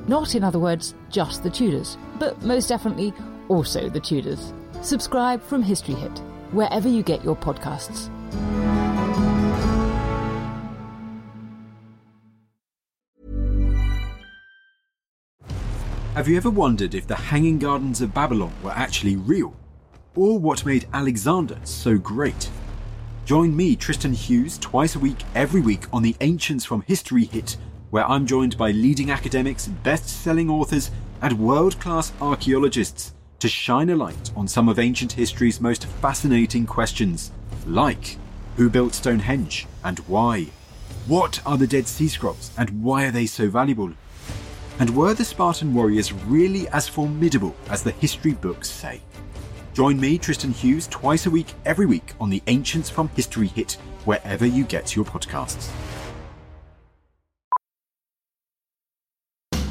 Not, 0.07 0.33
in 0.33 0.43
other 0.43 0.57
words, 0.57 0.95
just 1.11 1.43
the 1.43 1.51
Tudors, 1.51 1.99
but 2.17 2.41
most 2.41 2.67
definitely 2.67 3.13
also 3.47 3.89
the 3.89 3.99
Tudors. 3.99 4.51
Subscribe 4.81 5.43
from 5.43 5.61
History 5.61 5.93
Hit, 5.93 6.17
wherever 6.51 6.89
you 6.89 7.03
get 7.03 7.23
your 7.23 7.35
podcasts. 7.35 8.09
Have 16.13 16.27
you 16.27 16.35
ever 16.35 16.49
wondered 16.49 16.93
if 16.93 17.07
the 17.07 17.15
Hanging 17.15 17.57
Gardens 17.57 18.01
of 18.01 18.13
Babylon 18.13 18.51
were 18.61 18.71
actually 18.71 19.15
real? 19.15 19.55
Or 20.13 20.37
what 20.37 20.65
made 20.65 20.85
Alexander 20.91 21.57
so 21.63 21.97
great? 21.97 22.49
Join 23.23 23.55
me, 23.55 23.77
Tristan 23.77 24.11
Hughes, 24.11 24.57
twice 24.57 24.97
a 24.97 24.99
week, 24.99 25.23
every 25.35 25.61
week 25.61 25.85
on 25.93 26.03
the 26.03 26.17
Ancients 26.19 26.65
from 26.65 26.81
History 26.81 27.23
Hit, 27.23 27.55
where 27.91 28.05
I'm 28.05 28.27
joined 28.27 28.57
by 28.57 28.71
leading 28.71 29.09
academics, 29.09 29.67
best 29.67 30.09
selling 30.09 30.49
authors, 30.49 30.91
and 31.21 31.39
world 31.39 31.79
class 31.79 32.11
archaeologists 32.19 33.13
to 33.39 33.47
shine 33.47 33.89
a 33.89 33.95
light 33.95 34.31
on 34.35 34.49
some 34.49 34.67
of 34.67 34.79
ancient 34.79 35.13
history's 35.13 35.61
most 35.61 35.85
fascinating 35.85 36.65
questions, 36.65 37.31
like 37.65 38.17
who 38.57 38.69
built 38.69 38.95
Stonehenge 38.95 39.65
and 39.85 39.99
why? 39.99 40.47
What 41.07 41.41
are 41.45 41.57
the 41.57 41.67
Dead 41.67 41.87
Sea 41.87 42.09
Scrolls 42.09 42.51
and 42.57 42.83
why 42.83 43.05
are 43.05 43.11
they 43.11 43.27
so 43.27 43.49
valuable? 43.49 43.93
And 44.81 44.89
were 44.95 45.13
the 45.13 45.23
Spartan 45.23 45.75
warriors 45.75 46.11
really 46.11 46.67
as 46.69 46.87
formidable 46.87 47.55
as 47.69 47.83
the 47.83 47.91
history 47.91 48.33
books 48.33 48.67
say? 48.67 48.99
Join 49.73 49.99
me, 49.99 50.17
Tristan 50.17 50.49
Hughes, 50.49 50.87
twice 50.87 51.27
a 51.27 51.29
week, 51.29 51.53
every 51.65 51.85
week 51.85 52.13
on 52.19 52.31
the 52.31 52.41
Ancients 52.47 52.89
from 52.89 53.07
History 53.09 53.45
hit, 53.45 53.73
wherever 54.05 54.43
you 54.43 54.63
get 54.63 54.95
your 54.95 55.05
podcasts. 55.05 55.69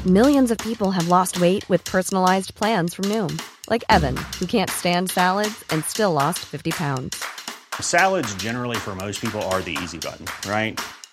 Millions 0.05 0.49
of 0.49 0.57
people 0.59 0.91
have 0.91 1.09
lost 1.09 1.41
weight 1.41 1.67
with 1.67 1.83
personalized 1.83 2.55
plans 2.55 2.95
from 2.95 3.05
Noom, 3.05 3.37
like 3.69 3.83
Evan, 3.89 4.15
who 4.39 4.45
can't 4.45 4.69
stand 4.69 5.11
salads 5.11 5.65
and 5.71 5.83
still 5.83 6.13
lost 6.13 6.39
50 6.39 6.71
pounds. 6.71 7.21
Salads, 7.81 8.33
generally, 8.35 8.77
for 8.77 8.95
most 8.95 9.19
people, 9.19 9.41
are 9.51 9.61
the 9.61 9.77
easy 9.83 9.97
button, 9.97 10.25
right? 10.49 10.79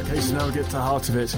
Okay, 0.00 0.20
so 0.20 0.34
now 0.34 0.46
we 0.46 0.52
get 0.54 0.64
to 0.66 0.72
the 0.72 0.80
heart 0.80 1.08
of 1.08 1.16
it. 1.16 1.32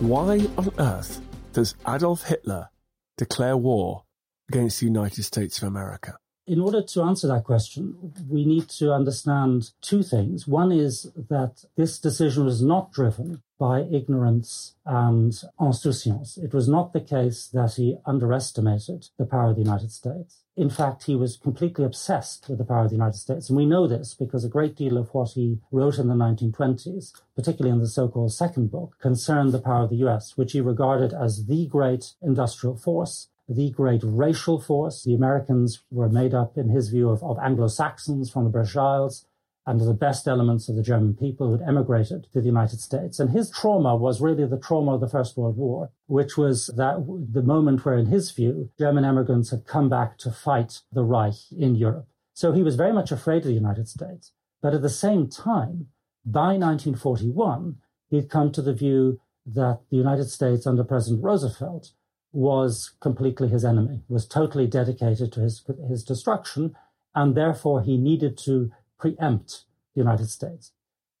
Why 0.00 0.46
on 0.56 0.70
earth 0.78 1.20
does 1.52 1.74
Adolf 1.86 2.24
Hitler 2.24 2.68
declare 3.16 3.56
war 3.56 4.04
against 4.48 4.80
the 4.80 4.86
United 4.86 5.24
States 5.24 5.62
of 5.62 5.68
America? 5.68 6.18
In 6.48 6.60
order 6.60 6.80
to 6.80 7.02
answer 7.02 7.28
that 7.28 7.44
question, 7.44 8.14
we 8.26 8.46
need 8.46 8.70
to 8.70 8.94
understand 8.94 9.70
two 9.82 10.02
things. 10.02 10.48
One 10.48 10.72
is 10.72 11.12
that 11.28 11.66
this 11.76 11.98
decision 11.98 12.46
was 12.46 12.62
not 12.62 12.90
driven 12.90 13.42
by 13.58 13.80
ignorance 13.82 14.74
and 14.86 15.38
insouciance. 15.60 16.38
It 16.38 16.54
was 16.54 16.66
not 16.66 16.94
the 16.94 17.02
case 17.02 17.48
that 17.48 17.74
he 17.74 17.98
underestimated 18.06 19.08
the 19.18 19.26
power 19.26 19.50
of 19.50 19.56
the 19.56 19.62
United 19.62 19.92
States. 19.92 20.44
In 20.56 20.70
fact, 20.70 21.04
he 21.04 21.14
was 21.14 21.36
completely 21.36 21.84
obsessed 21.84 22.48
with 22.48 22.56
the 22.56 22.64
power 22.64 22.84
of 22.84 22.90
the 22.90 22.96
United 22.96 23.18
States. 23.18 23.50
And 23.50 23.58
we 23.58 23.66
know 23.66 23.86
this 23.86 24.14
because 24.14 24.42
a 24.42 24.48
great 24.48 24.74
deal 24.74 24.96
of 24.96 25.12
what 25.12 25.32
he 25.32 25.58
wrote 25.70 25.98
in 25.98 26.08
the 26.08 26.14
1920s, 26.14 27.12
particularly 27.36 27.74
in 27.74 27.80
the 27.80 27.88
so-called 27.88 28.32
second 28.32 28.70
book, 28.70 28.96
concerned 29.02 29.52
the 29.52 29.60
power 29.60 29.82
of 29.82 29.90
the 29.90 30.06
US, 30.06 30.38
which 30.38 30.52
he 30.52 30.62
regarded 30.62 31.12
as 31.12 31.44
the 31.44 31.66
great 31.66 32.14
industrial 32.22 32.76
force 32.76 33.28
the 33.48 33.70
great 33.70 34.02
racial 34.04 34.60
force. 34.60 35.04
The 35.04 35.14
Americans 35.14 35.82
were 35.90 36.08
made 36.08 36.34
up, 36.34 36.56
in 36.56 36.68
his 36.68 36.90
view, 36.90 37.08
of, 37.08 37.22
of 37.22 37.38
Anglo-Saxons 37.38 38.30
from 38.30 38.44
the 38.44 38.50
British 38.50 38.76
Isles 38.76 39.26
and 39.66 39.80
the 39.80 39.92
best 39.92 40.26
elements 40.26 40.70
of 40.70 40.76
the 40.76 40.82
German 40.82 41.14
people 41.14 41.46
who 41.46 41.58
had 41.58 41.68
emigrated 41.68 42.26
to 42.32 42.40
the 42.40 42.46
United 42.46 42.80
States. 42.80 43.20
And 43.20 43.30
his 43.30 43.50
trauma 43.50 43.96
was 43.96 44.18
really 44.18 44.46
the 44.46 44.58
trauma 44.58 44.94
of 44.94 45.02
the 45.02 45.08
First 45.08 45.36
World 45.36 45.58
War, 45.58 45.90
which 46.06 46.38
was 46.38 46.68
that 46.76 47.04
the 47.30 47.42
moment 47.42 47.84
where, 47.84 47.98
in 47.98 48.06
his 48.06 48.30
view, 48.30 48.70
German 48.78 49.04
immigrants 49.04 49.50
had 49.50 49.66
come 49.66 49.90
back 49.90 50.16
to 50.18 50.30
fight 50.30 50.80
the 50.90 51.04
Reich 51.04 51.52
in 51.52 51.74
Europe. 51.74 52.08
So 52.32 52.52
he 52.52 52.62
was 52.62 52.76
very 52.76 52.94
much 52.94 53.12
afraid 53.12 53.42
of 53.42 53.48
the 53.48 53.52
United 53.52 53.88
States. 53.88 54.32
But 54.62 54.72
at 54.72 54.80
the 54.80 54.88
same 54.88 55.28
time, 55.28 55.88
by 56.24 56.56
1941, 56.56 57.76
he'd 58.08 58.30
come 58.30 58.50
to 58.52 58.62
the 58.62 58.72
view 58.72 59.20
that 59.44 59.80
the 59.90 59.96
United 59.96 60.30
States 60.30 60.66
under 60.66 60.84
President 60.84 61.22
Roosevelt 61.22 61.92
was 62.32 62.92
completely 63.00 63.48
his 63.48 63.64
enemy, 63.64 64.02
was 64.08 64.26
totally 64.26 64.66
dedicated 64.66 65.32
to 65.32 65.40
his, 65.40 65.64
his 65.88 66.04
destruction, 66.04 66.76
and 67.14 67.34
therefore 67.34 67.82
he 67.82 67.96
needed 67.96 68.36
to 68.38 68.70
preempt 68.98 69.64
the 69.94 70.00
United 70.00 70.28
States. 70.28 70.72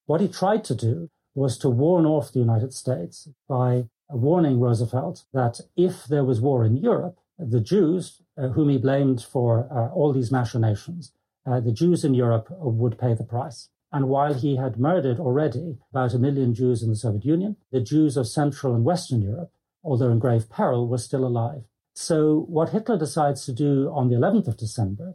What 0.06 0.20
he 0.20 0.28
tried 0.28 0.64
to 0.64 0.74
do 0.74 1.10
was 1.34 1.58
to 1.58 1.70
warn 1.70 2.06
off 2.06 2.32
the 2.32 2.40
United 2.40 2.72
States 2.72 3.28
by 3.48 3.88
warning 4.10 4.58
Roosevelt 4.58 5.24
that 5.32 5.60
if 5.76 6.04
there 6.04 6.24
was 6.24 6.40
war 6.40 6.64
in 6.64 6.76
Europe, 6.76 7.18
the 7.38 7.60
Jews, 7.60 8.22
uh, 8.36 8.48
whom 8.48 8.68
he 8.68 8.78
blamed 8.78 9.22
for 9.22 9.68
uh, 9.70 9.94
all 9.94 10.12
these 10.12 10.32
machinations, 10.32 11.12
uh, 11.46 11.60
the 11.60 11.72
Jews 11.72 12.04
in 12.04 12.14
Europe 12.14 12.48
would 12.50 12.98
pay 12.98 13.14
the 13.14 13.24
price. 13.24 13.68
And 13.92 14.08
while 14.08 14.34
he 14.34 14.56
had 14.56 14.78
murdered 14.78 15.18
already 15.18 15.78
about 15.90 16.12
a 16.12 16.18
million 16.18 16.54
Jews 16.54 16.82
in 16.82 16.90
the 16.90 16.96
Soviet 16.96 17.24
Union, 17.24 17.56
the 17.70 17.80
Jews 17.80 18.16
of 18.16 18.26
Central 18.26 18.74
and 18.74 18.84
Western 18.84 19.22
Europe 19.22 19.50
although 19.82 20.10
in 20.10 20.18
grave 20.18 20.48
peril, 20.50 20.88
was 20.88 21.04
still 21.04 21.24
alive. 21.24 21.64
So 21.94 22.46
what 22.48 22.70
Hitler 22.70 22.98
decides 22.98 23.44
to 23.46 23.52
do 23.52 23.90
on 23.92 24.08
the 24.08 24.16
11th 24.16 24.48
of 24.48 24.56
December 24.56 25.14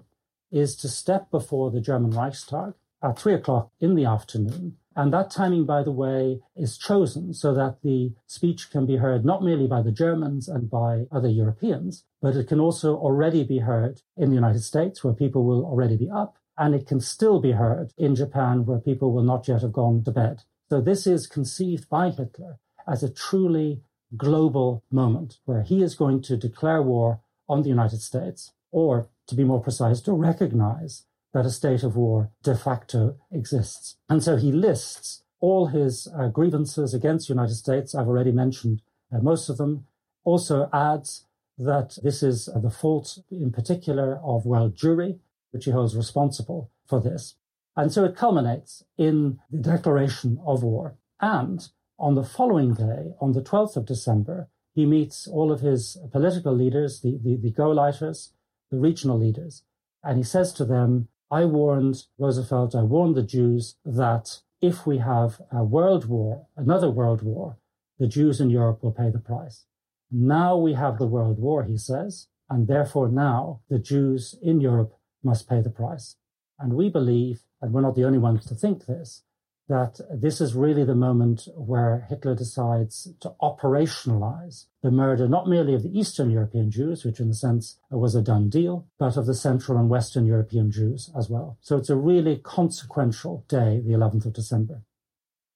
is 0.52 0.76
to 0.76 0.90
step 0.90 1.32
before 1.32 1.72
the 1.72 1.82
German 1.82 2.12
Reichstag 2.12 2.74
at 3.02 3.18
three 3.18 3.34
o'clock 3.34 3.72
in 3.80 3.96
the 3.96 4.06
afternoon. 4.06 4.78
And 4.96 5.12
that 5.12 5.32
timing, 5.32 5.66
by 5.66 5.82
the 5.82 5.92
way, 5.92 6.42
is 6.56 6.78
chosen 6.78 7.34
so 7.34 7.54
that 7.56 7.82
the 7.82 8.14
speech 8.28 8.70
can 8.70 8.86
be 8.86 8.98
heard 8.98 9.26
not 9.26 9.44
merely 9.44 9.66
by 9.66 9.82
the 9.82 9.92
Germans 9.92 10.48
and 10.48 10.70
by 10.70 11.06
other 11.12 11.30
Europeans, 11.30 12.04
but 12.22 12.36
it 12.36 12.48
can 12.48 12.60
also 12.60 12.96
already 12.98 13.44
be 13.44 13.60
heard 13.60 14.02
in 14.16 14.30
the 14.30 14.36
United 14.36 14.62
States 14.62 15.04
where 15.04 15.14
people 15.14 15.46
will 15.46 15.66
already 15.66 15.98
be 15.98 16.10
up. 16.10 16.38
And 16.58 16.76
it 16.76 16.86
can 16.86 17.00
still 17.00 17.40
be 17.40 17.54
heard 17.54 17.94
in 17.98 18.14
Japan 18.14 18.66
where 18.66 18.78
people 18.78 19.12
will 19.12 19.24
not 19.24 19.48
yet 19.48 19.64
have 19.64 19.74
gone 19.74 20.04
to 20.04 20.12
bed. 20.12 20.44
So 20.70 20.82
this 20.82 21.08
is 21.08 21.26
conceived 21.26 21.90
by 21.90 22.12
Hitler 22.12 22.60
as 22.88 23.02
a 23.02 23.10
truly 23.10 23.82
global 24.18 24.84
moment 24.92 25.40
where 25.46 25.64
he 25.64 25.82
is 25.82 25.96
going 25.96 26.22
to 26.24 26.38
declare 26.38 26.82
war 26.82 27.22
on 27.48 27.62
the 27.62 27.70
United 27.70 28.02
States, 28.02 28.52
or 28.72 29.10
to 29.28 29.36
be 29.36 29.44
more 29.44 29.62
precise, 29.62 30.02
to 30.02 30.14
recognize 30.14 31.04
that 31.34 31.46
a 31.46 31.50
state 31.50 31.84
of 31.84 31.96
war 31.96 32.32
de 32.44 32.56
facto 32.56 33.18
exists. 33.32 33.98
And 34.10 34.24
so 34.24 34.36
he 34.36 34.52
lists 34.52 35.24
all 35.40 35.68
his 35.68 36.08
uh, 36.18 36.28
grievances 36.28 36.94
against 36.94 37.28
the 37.28 37.34
United 37.34 37.56
States. 37.56 37.94
I've 37.94 38.08
already 38.08 38.32
mentioned 38.32 38.82
uh, 39.14 39.20
most 39.20 39.50
of 39.50 39.58
them. 39.58 39.86
Also 40.24 40.70
adds 40.72 41.26
that 41.58 41.98
this 42.02 42.24
is 42.24 42.48
uh, 42.48 42.60
the 42.60 42.70
fault 42.70 43.20
in 43.30 43.52
particular 43.52 44.20
of 44.24 44.46
world 44.46 44.76
Jewry, 44.76 45.20
which 45.52 45.66
he 45.66 45.72
holds 45.72 45.98
responsible 45.98 46.72
for 46.88 47.02
this. 47.02 47.36
And 47.76 47.92
so 47.92 48.06
it 48.06 48.16
culminates 48.16 48.84
in 48.98 49.40
the 49.52 49.58
declaration 49.58 50.40
of 50.46 50.64
war. 50.64 50.96
And 51.20 51.68
on 52.04 52.16
the 52.16 52.24
following 52.24 52.74
day, 52.74 53.14
on 53.22 53.32
the 53.32 53.42
12th 53.42 53.78
of 53.78 53.86
December, 53.86 54.50
he 54.76 54.86
meets 54.86 55.26
all 55.26 55.54
of 55.54 55.62
his 55.62 55.98
political 56.12 56.54
leaders, 56.54 57.00
the, 57.00 57.18
the, 57.24 57.38
the 57.38 58.30
the 58.72 58.78
regional 58.78 59.18
leaders, 59.18 59.64
and 60.04 60.18
he 60.18 60.24
says 60.24 60.52
to 60.54 60.66
them, 60.66 61.08
I 61.32 61.46
warned 61.46 62.04
Roosevelt, 62.18 62.76
I 62.76 62.84
warned 62.84 63.16
the 63.16 63.24
Jews 63.24 63.78
that 63.86 64.42
if 64.62 64.86
we 64.86 64.98
have 64.98 65.40
a 65.50 65.64
world 65.64 66.06
war, 66.10 66.48
another 66.58 66.90
world 66.90 67.22
war, 67.22 67.58
the 68.00 68.08
Jews 68.08 68.42
in 68.42 68.50
Europe 68.50 68.84
will 68.84 68.92
pay 68.92 69.10
the 69.10 69.20
price. 69.20 69.64
Now 70.12 70.58
we 70.58 70.74
have 70.74 70.98
the 70.98 71.08
world 71.08 71.40
war, 71.40 71.64
he 71.64 71.78
says, 71.78 72.28
and 72.50 72.68
therefore 72.68 73.08
now 73.08 73.62
the 73.70 73.80
Jews 73.80 74.36
in 74.42 74.60
Europe 74.60 74.94
must 75.24 75.48
pay 75.48 75.62
the 75.62 75.70
price. 75.70 76.18
And 76.60 76.74
we 76.74 76.90
believe, 76.90 77.44
and 77.62 77.72
we're 77.72 77.88
not 77.88 77.96
the 77.96 78.04
only 78.04 78.20
ones 78.20 78.46
to 78.48 78.56
think 78.56 78.88
this, 78.88 79.24
that 79.70 80.00
this 80.14 80.42
is 80.42 80.56
really 80.56 80.84
the 80.84 80.96
moment 80.96 81.48
where 81.56 82.06
Hitler 82.10 82.36
decides 82.36 83.08
to 83.22 83.34
operationalize 83.42 84.66
the 84.82 84.92
murder 84.92 85.28
not 85.28 85.48
merely 85.48 85.74
of 85.74 85.84
the 85.84 85.98
Eastern 85.98 86.30
European 86.30 86.70
Jews, 86.70 87.06
which 87.06 87.20
in 87.20 87.30
a 87.30 87.34
sense 87.34 87.78
was 87.90 88.14
a 88.16 88.22
done 88.22 88.50
deal, 88.50 88.88
but 89.00 89.16
of 89.16 89.26
the 89.26 89.34
Central 89.34 89.78
and 89.78 89.90
Western 89.90 90.26
European 90.26 90.70
Jews 90.70 91.10
as 91.18 91.30
well. 91.30 91.58
So 91.62 91.78
it's 91.78 91.90
a 91.90 91.96
really 91.96 92.38
consequential 92.38 93.46
day, 93.48 93.82
the 93.86 93.94
11th 93.94 94.26
of 94.26 94.34
December. 94.34 94.82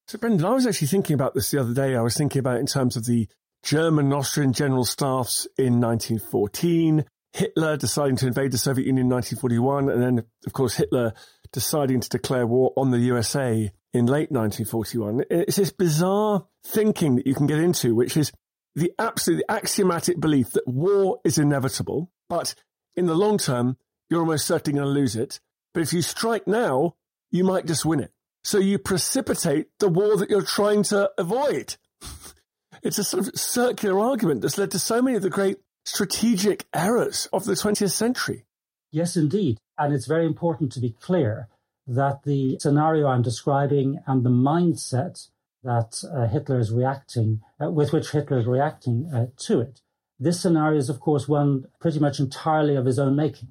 So, 0.07 0.17
Brendan, 0.17 0.45
I 0.45 0.51
was 0.51 0.65
actually 0.65 0.87
thinking 0.87 1.13
about 1.15 1.33
this 1.33 1.51
the 1.51 1.59
other 1.59 1.73
day. 1.73 1.95
I 1.95 2.01
was 2.01 2.15
thinking 2.15 2.39
about 2.39 2.61
in 2.61 2.65
terms 2.65 2.95
of 2.95 3.05
the 3.05 3.27
German 3.63 4.13
Austrian 4.13 4.53
general 4.53 4.85
staffs 4.85 5.47
in 5.57 5.81
1914, 5.81 7.03
Hitler 7.33 7.75
deciding 7.75 8.15
to 8.17 8.27
invade 8.27 8.51
the 8.51 8.57
Soviet 8.57 8.87
Union 8.87 9.07
in 9.07 9.11
1941, 9.11 9.89
and 9.89 10.01
then, 10.01 10.25
of 10.45 10.53
course, 10.53 10.77
Hitler 10.77 11.13
deciding 11.51 11.99
to 11.99 12.09
declare 12.09 12.47
war 12.47 12.71
on 12.77 12.91
the 12.91 12.99
USA 12.99 13.69
in 13.97 14.05
late 14.05 14.31
1941. 14.31 15.25
It's 15.29 15.57
this 15.57 15.71
bizarre 15.71 16.45
thinking 16.65 17.15
that 17.15 17.27
you 17.27 17.33
can 17.33 17.47
get 17.47 17.60
into, 17.60 17.95
which 17.95 18.15
is 18.15 18.31
the 18.75 18.93
absolute 18.99 19.43
axiomatic 19.49 20.19
belief 20.19 20.51
that 20.51 20.67
war 20.67 21.19
is 21.23 21.38
inevitable, 21.38 22.12
but 22.29 22.53
in 22.95 23.07
the 23.07 23.15
long 23.15 23.38
term, 23.38 23.77
you're 24.10 24.21
almost 24.21 24.45
certainly 24.45 24.79
going 24.79 24.88
to 24.88 24.99
lose 24.99 25.15
it. 25.15 25.39
But 25.73 25.81
if 25.81 25.93
you 25.93 26.01
strike 26.01 26.47
now, 26.47 26.95
you 27.31 27.43
might 27.43 27.65
just 27.65 27.86
win 27.86 27.99
it. 27.99 28.12
So 28.43 28.60
you 28.60 28.77
precipitate 28.77 29.67
the 29.79 29.89
war 29.89 30.15
that 30.17 30.29
you're 30.29 30.41
trying 30.41 30.83
to 30.83 31.12
avoid. 31.17 31.75
it's 32.83 32.97
a 32.97 33.03
sort 33.03 33.27
of 33.27 33.39
circular 33.39 33.99
argument 33.99 34.41
that's 34.41 34.57
led 34.57 34.71
to 34.71 34.79
so 34.79 35.01
many 35.01 35.17
of 35.17 35.23
the 35.23 35.29
great 35.29 35.57
strategic 35.86 36.65
errors 36.73 37.27
of 37.33 37.45
the 37.45 37.53
20th 37.53 37.91
century. 37.91 38.45
Yes, 38.91 39.17
indeed. 39.17 39.57
And 39.77 39.93
it's 39.93 40.07
very 40.07 40.25
important 40.25 40.71
to 40.73 40.79
be 40.79 40.91
clear 40.91 41.49
that 41.88 42.23
the 42.23 42.58
scenario 42.60 43.08
I'm 43.08 43.21
describing 43.21 44.00
and 44.06 44.23
the 44.23 44.30
mindset 44.30 45.30
that 45.63 46.04
uh, 46.13 46.28
Hitler 46.28 46.60
is 46.60 46.71
reacting, 46.71 47.41
uh, 47.62 47.71
with 47.71 47.93
which 47.93 48.12
Hitler 48.12 48.39
is 48.39 48.45
reacting 48.45 49.10
uh, 49.13 49.28
to 49.38 49.62
it, 49.62 49.82
this 50.19 50.39
scenario 50.39 50.80
is, 50.80 50.89
of 50.89 51.00
course, 51.00 51.28
one 51.28 51.65
pretty 51.80 52.00
much 52.00 52.19
entirely 52.19 52.76
of 52.76 52.86
his 52.86 52.97
own 52.97 53.15
making. 53.15 53.50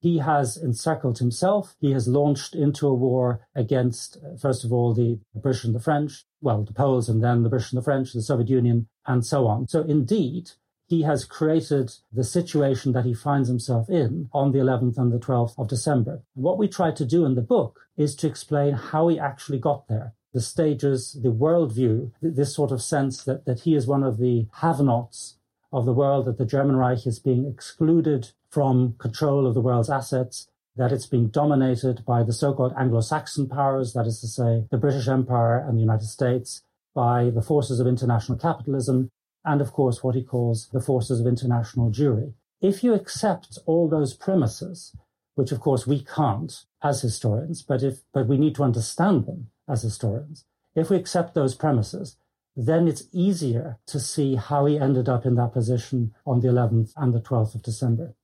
He 0.00 0.18
has 0.18 0.56
encircled 0.56 1.18
himself. 1.18 1.74
He 1.80 1.92
has 1.92 2.06
launched 2.06 2.54
into 2.54 2.86
a 2.86 2.94
war 2.94 3.46
against, 3.54 4.18
uh, 4.18 4.36
first 4.36 4.64
of 4.64 4.72
all, 4.72 4.94
the 4.94 5.18
British 5.34 5.64
and 5.64 5.74
the 5.74 5.80
French, 5.80 6.24
well, 6.40 6.62
the 6.62 6.72
Poles, 6.72 7.08
and 7.08 7.22
then 7.22 7.42
the 7.42 7.48
British 7.48 7.72
and 7.72 7.78
the 7.78 7.84
French, 7.84 8.12
the 8.12 8.22
Soviet 8.22 8.48
Union, 8.48 8.88
and 9.06 9.24
so 9.26 9.46
on. 9.46 9.68
So, 9.68 9.82
indeed, 9.82 10.52
he 10.88 11.02
has 11.02 11.24
created 11.24 11.92
the 12.12 12.24
situation 12.24 12.92
that 12.92 13.04
he 13.04 13.14
finds 13.14 13.48
himself 13.48 13.90
in 13.90 14.28
on 14.32 14.52
the 14.52 14.58
11th 14.58 14.96
and 14.96 15.12
the 15.12 15.18
12th 15.18 15.58
of 15.58 15.68
December. 15.68 16.22
What 16.34 16.58
we 16.58 16.68
try 16.68 16.92
to 16.92 17.04
do 17.04 17.24
in 17.24 17.34
the 17.34 17.42
book 17.42 17.80
is 17.96 18.14
to 18.16 18.26
explain 18.28 18.74
how 18.74 19.08
he 19.08 19.18
actually 19.18 19.58
got 19.58 19.88
there. 19.88 20.14
The 20.32 20.40
stages, 20.40 21.18
the 21.22 21.32
worldview, 21.32 22.12
this 22.20 22.54
sort 22.54 22.70
of 22.70 22.82
sense 22.82 23.24
that, 23.24 23.46
that 23.46 23.60
he 23.60 23.74
is 23.74 23.86
one 23.86 24.04
of 24.04 24.18
the 24.18 24.46
have 24.54 24.80
nots 24.80 25.38
of 25.72 25.86
the 25.86 25.92
world, 25.92 26.26
that 26.26 26.38
the 26.38 26.44
German 26.44 26.76
Reich 26.76 27.06
is 27.06 27.18
being 27.18 27.46
excluded 27.46 28.30
from 28.50 28.94
control 28.98 29.46
of 29.46 29.54
the 29.54 29.60
world's 29.60 29.90
assets, 29.90 30.48
that 30.76 30.92
it's 30.92 31.06
being 31.06 31.28
dominated 31.28 32.04
by 32.04 32.22
the 32.22 32.32
so-called 32.32 32.74
Anglo-Saxon 32.78 33.48
powers, 33.48 33.92
that 33.94 34.06
is 34.06 34.20
to 34.20 34.26
say, 34.26 34.66
the 34.70 34.76
British 34.76 35.08
Empire 35.08 35.58
and 35.58 35.76
the 35.76 35.80
United 35.80 36.06
States, 36.06 36.62
by 36.94 37.30
the 37.30 37.42
forces 37.42 37.80
of 37.80 37.86
international 37.86 38.38
capitalism, 38.38 39.10
and 39.46 39.60
of 39.60 39.72
course 39.72 40.02
what 40.02 40.14
he 40.14 40.22
calls 40.22 40.68
the 40.72 40.80
forces 40.80 41.20
of 41.20 41.26
international 41.26 41.90
Jewry. 41.90 42.34
If 42.60 42.84
you 42.84 42.92
accept 42.92 43.58
all 43.64 43.88
those 43.88 44.12
premises, 44.12 44.94
which 45.36 45.52
of 45.52 45.60
course 45.60 45.86
we 45.86 46.02
can't 46.02 46.64
as 46.82 47.00
historians, 47.00 47.62
but 47.62 47.82
if 47.82 48.00
but 48.12 48.26
we 48.26 48.36
need 48.36 48.54
to 48.56 48.64
understand 48.64 49.26
them 49.26 49.50
as 49.68 49.82
historians, 49.82 50.44
if 50.74 50.90
we 50.90 50.96
accept 50.96 51.34
those 51.34 51.54
premises, 51.54 52.16
then 52.56 52.88
it's 52.88 53.04
easier 53.12 53.78
to 53.86 54.00
see 54.00 54.34
how 54.34 54.66
he 54.66 54.78
ended 54.78 55.08
up 55.08 55.26
in 55.26 55.34
that 55.36 55.52
position 55.52 56.14
on 56.26 56.40
the 56.40 56.48
11th 56.48 56.92
and 56.96 57.12
the 57.12 57.20
12th 57.20 57.54
of 57.54 57.62
December. 57.62 58.14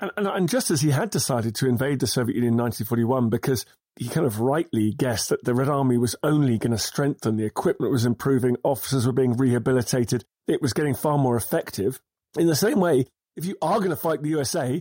And, 0.00 0.10
and, 0.16 0.26
and, 0.26 0.48
just 0.48 0.70
as 0.70 0.80
he 0.80 0.90
had 0.90 1.10
decided 1.10 1.54
to 1.56 1.68
invade 1.68 2.00
the 2.00 2.06
Soviet 2.06 2.34
Union 2.34 2.54
in 2.54 2.58
1941, 2.58 3.28
because 3.28 3.64
he 3.96 4.08
kind 4.08 4.26
of 4.26 4.40
rightly 4.40 4.92
guessed 4.92 5.28
that 5.28 5.44
the 5.44 5.54
Red 5.54 5.68
Army 5.68 5.98
was 5.98 6.16
only 6.22 6.58
going 6.58 6.72
to 6.72 6.78
strengthen, 6.78 7.36
the 7.36 7.44
equipment 7.44 7.92
was 7.92 8.06
improving, 8.06 8.56
officers 8.64 9.06
were 9.06 9.12
being 9.12 9.36
rehabilitated, 9.36 10.24
it 10.46 10.62
was 10.62 10.72
getting 10.72 10.94
far 10.94 11.18
more 11.18 11.36
effective. 11.36 12.00
In 12.38 12.46
the 12.46 12.56
same 12.56 12.80
way, 12.80 13.06
if 13.36 13.44
you 13.44 13.56
are 13.62 13.78
going 13.78 13.90
to 13.90 13.96
fight 13.96 14.22
the 14.22 14.30
USA, 14.30 14.80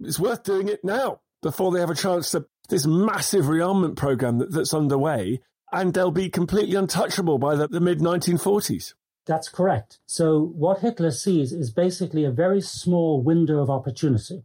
it's 0.00 0.18
worth 0.18 0.44
doing 0.44 0.68
it 0.68 0.84
now 0.84 1.20
before 1.42 1.72
they 1.72 1.80
have 1.80 1.90
a 1.90 1.94
chance 1.94 2.30
to 2.30 2.46
this 2.68 2.86
massive 2.86 3.46
rearmament 3.46 3.96
program 3.96 4.38
that, 4.38 4.52
that's 4.52 4.74
underway 4.74 5.40
and 5.72 5.92
they'll 5.92 6.10
be 6.10 6.28
completely 6.28 6.76
untouchable 6.76 7.38
by 7.38 7.54
the, 7.54 7.68
the 7.68 7.80
mid 7.80 7.98
1940s. 7.98 8.94
That's 9.26 9.48
correct. 9.48 9.98
So, 10.06 10.40
what 10.40 10.80
Hitler 10.80 11.10
sees 11.10 11.52
is 11.52 11.70
basically 11.70 12.24
a 12.24 12.30
very 12.30 12.62
small 12.62 13.22
window 13.22 13.60
of 13.60 13.68
opportunity. 13.68 14.44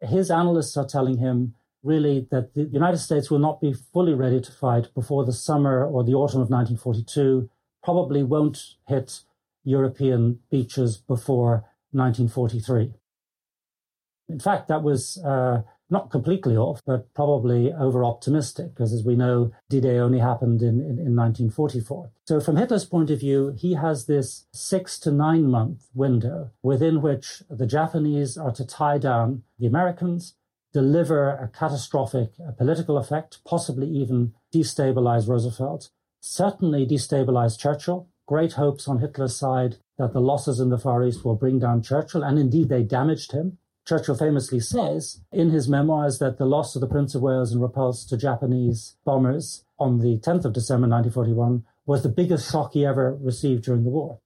His 0.00 0.30
analysts 0.30 0.76
are 0.76 0.86
telling 0.86 1.18
him 1.18 1.54
really 1.82 2.28
that 2.30 2.54
the 2.54 2.64
United 2.64 2.98
States 2.98 3.30
will 3.30 3.38
not 3.38 3.60
be 3.60 3.72
fully 3.72 4.14
ready 4.14 4.40
to 4.40 4.52
fight 4.52 4.92
before 4.94 5.24
the 5.24 5.32
summer 5.32 5.84
or 5.84 6.04
the 6.04 6.14
autumn 6.14 6.40
of 6.40 6.50
1942, 6.50 7.48
probably 7.82 8.22
won't 8.22 8.74
hit 8.86 9.20
European 9.64 10.40
beaches 10.50 10.96
before 10.96 11.64
1943. 11.92 12.92
In 14.28 14.40
fact, 14.40 14.68
that 14.68 14.82
was 14.82 15.18
uh, 15.18 15.62
not 15.92 16.10
completely 16.10 16.56
off, 16.56 16.80
but 16.86 17.12
probably 17.14 17.72
over 17.72 18.02
optimistic, 18.02 18.74
because 18.74 18.92
as 18.94 19.04
we 19.04 19.14
know, 19.14 19.52
D 19.68 19.80
Day 19.80 19.98
only 19.98 20.20
happened 20.20 20.62
in, 20.62 20.80
in, 20.80 20.98
in, 20.98 21.14
1944. 21.14 22.10
So, 22.26 22.40
from 22.40 22.56
Hitler's 22.56 22.86
point 22.86 23.10
of 23.10 23.20
view, 23.20 23.54
he 23.56 23.74
has 23.74 24.06
this 24.06 24.46
six 24.52 24.98
to 25.00 25.12
nine 25.12 25.44
month 25.50 25.88
window 25.92 26.50
within 26.62 27.02
which 27.02 27.42
the 27.50 27.66
Japanese 27.66 28.38
are 28.38 28.52
to 28.52 28.66
tie 28.66 28.98
down 28.98 29.42
the 29.58 29.66
Americans, 29.66 30.34
deliver 30.72 31.28
a 31.28 31.48
catastrophic 31.48 32.30
political 32.56 32.96
effect, 32.96 33.40
possibly 33.44 33.88
even 33.88 34.32
destabilize 34.52 35.28
Roosevelt, 35.28 35.90
certainly 36.20 36.86
destabilize 36.86 37.58
Churchill. 37.58 38.08
Great 38.26 38.52
hopes 38.54 38.88
on 38.88 38.98
Hitler's 38.98 39.36
side 39.36 39.76
that 39.98 40.12
the 40.12 40.20
losses 40.20 40.60
in 40.60 40.68
the 40.68 40.78
Far 40.78 41.04
East 41.04 41.24
will 41.24 41.34
bring 41.34 41.58
down 41.58 41.82
Churchill, 41.82 42.22
and 42.22 42.38
indeed 42.38 42.68
they 42.68 42.82
damaged 42.82 43.32
him. 43.32 43.58
Churchill 43.86 44.14
famously 44.14 44.60
says 44.60 45.20
in 45.32 45.50
his 45.50 45.68
memoirs 45.68 46.18
that 46.18 46.38
the 46.38 46.46
loss 46.46 46.76
of 46.76 46.80
the 46.80 46.86
Prince 46.86 47.14
of 47.14 47.22
Wales 47.22 47.52
and 47.52 47.60
repulse 47.60 48.04
to 48.06 48.16
Japanese 48.16 48.96
bombers 49.04 49.64
on 49.78 49.98
the 49.98 50.18
10th 50.18 50.44
of 50.44 50.52
December 50.52 50.88
1941 50.88 51.64
was 51.84 52.02
the 52.02 52.08
biggest 52.08 52.50
shock 52.50 52.74
he 52.74 52.86
ever 52.86 53.18
received 53.20 53.64
during 53.64 53.82
the 53.82 53.90
war. 53.90 54.20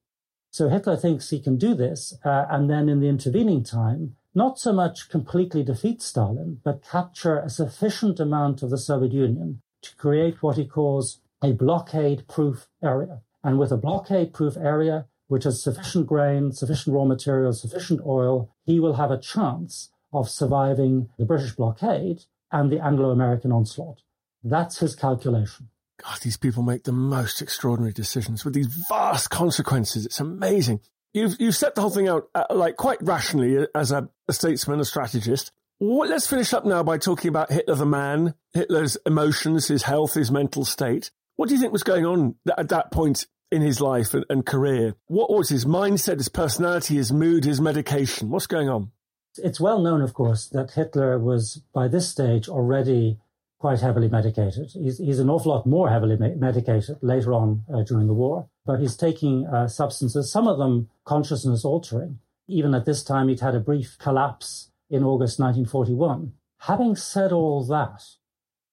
So 0.50 0.68
Hitler 0.68 0.96
thinks 0.96 1.30
he 1.30 1.40
can 1.40 1.56
do 1.56 1.74
this, 1.74 2.14
uh, 2.24 2.46
and 2.50 2.68
then 2.68 2.88
in 2.88 3.00
the 3.00 3.08
intervening 3.08 3.64
time, 3.64 4.16
not 4.34 4.58
so 4.58 4.72
much 4.72 5.08
completely 5.08 5.62
defeat 5.62 6.02
Stalin, 6.02 6.60
but 6.62 6.84
capture 6.84 7.38
a 7.38 7.48
sufficient 7.48 8.20
amount 8.20 8.62
of 8.62 8.68
the 8.68 8.78
Soviet 8.78 9.12
Union 9.12 9.62
to 9.82 9.96
create 9.96 10.42
what 10.42 10.56
he 10.56 10.66
calls 10.66 11.20
a 11.42 11.52
blockade 11.52 12.28
proof 12.28 12.68
area. 12.82 13.20
And 13.44 13.58
with 13.58 13.72
a 13.72 13.76
blockade 13.76 14.32
proof 14.32 14.56
area, 14.56 15.06
which 15.28 15.44
has 15.44 15.62
sufficient 15.62 16.06
grain, 16.06 16.52
sufficient 16.52 16.94
raw 16.94 17.04
materials, 17.04 17.60
sufficient 17.60 18.00
oil, 18.06 18.50
he 18.64 18.80
will 18.80 18.94
have 18.94 19.10
a 19.10 19.20
chance 19.20 19.90
of 20.12 20.28
surviving 20.28 21.08
the 21.18 21.24
British 21.24 21.52
blockade 21.52 22.24
and 22.52 22.70
the 22.70 22.80
Anglo 22.80 23.10
American 23.10 23.52
onslaught. 23.52 24.02
That's 24.42 24.78
his 24.78 24.94
calculation. 24.94 25.68
God, 26.02 26.18
these 26.22 26.36
people 26.36 26.62
make 26.62 26.84
the 26.84 26.92
most 26.92 27.40
extraordinary 27.40 27.92
decisions 27.92 28.44
with 28.44 28.54
these 28.54 28.68
vast 28.88 29.30
consequences. 29.30 30.06
It's 30.06 30.20
amazing. 30.20 30.80
You've, 31.14 31.36
you've 31.40 31.56
set 31.56 31.74
the 31.74 31.80
whole 31.80 31.90
thing 31.90 32.08
out 32.08 32.28
uh, 32.34 32.44
like 32.50 32.76
quite 32.76 32.98
rationally 33.00 33.66
as 33.74 33.90
a, 33.90 34.08
a 34.28 34.32
statesman, 34.32 34.80
a 34.80 34.84
strategist. 34.84 35.52
Let's 35.80 36.26
finish 36.26 36.52
up 36.52 36.64
now 36.64 36.82
by 36.82 36.98
talking 36.98 37.28
about 37.28 37.50
Hitler 37.50 37.74
the 37.74 37.86
man, 37.86 38.34
Hitler's 38.52 38.96
emotions, 39.06 39.68
his 39.68 39.82
health, 39.82 40.14
his 40.14 40.30
mental 40.30 40.64
state. 40.64 41.10
What 41.36 41.48
do 41.48 41.54
you 41.54 41.60
think 41.60 41.72
was 41.72 41.82
going 41.82 42.06
on 42.06 42.36
at 42.56 42.70
that 42.70 42.90
point 42.90 43.26
in 43.52 43.60
his 43.60 43.80
life 43.80 44.14
and, 44.14 44.24
and 44.30 44.44
career? 44.44 44.94
What 45.06 45.30
was 45.30 45.50
his 45.50 45.66
mindset, 45.66 46.16
his 46.16 46.30
personality, 46.30 46.94
his 46.96 47.12
mood, 47.12 47.44
his 47.44 47.60
medication? 47.60 48.30
What's 48.30 48.46
going 48.46 48.68
on? 48.68 48.90
It's 49.36 49.60
well 49.60 49.82
known, 49.82 50.00
of 50.00 50.14
course, 50.14 50.48
that 50.48 50.70
Hitler 50.70 51.18
was 51.18 51.62
by 51.74 51.88
this 51.88 52.08
stage 52.08 52.48
already 52.48 53.18
quite 53.58 53.80
heavily 53.80 54.08
medicated. 54.08 54.70
He's, 54.72 54.98
he's 54.98 55.18
an 55.18 55.28
awful 55.28 55.52
lot 55.52 55.66
more 55.66 55.90
heavily 55.90 56.16
medicated 56.16 56.96
later 57.02 57.34
on 57.34 57.64
uh, 57.72 57.82
during 57.82 58.06
the 58.06 58.14
war, 58.14 58.48
but 58.64 58.80
he's 58.80 58.96
taking 58.96 59.46
uh, 59.46 59.68
substances, 59.68 60.32
some 60.32 60.46
of 60.48 60.58
them 60.58 60.88
consciousness 61.04 61.64
altering. 61.64 62.18
Even 62.48 62.74
at 62.74 62.86
this 62.86 63.02
time, 63.02 63.28
he'd 63.28 63.40
had 63.40 63.54
a 63.54 63.60
brief 63.60 63.96
collapse 63.98 64.70
in 64.88 65.02
August 65.02 65.38
1941. 65.38 66.32
Having 66.60 66.96
said 66.96 67.32
all 67.32 67.64
that, 67.64 68.02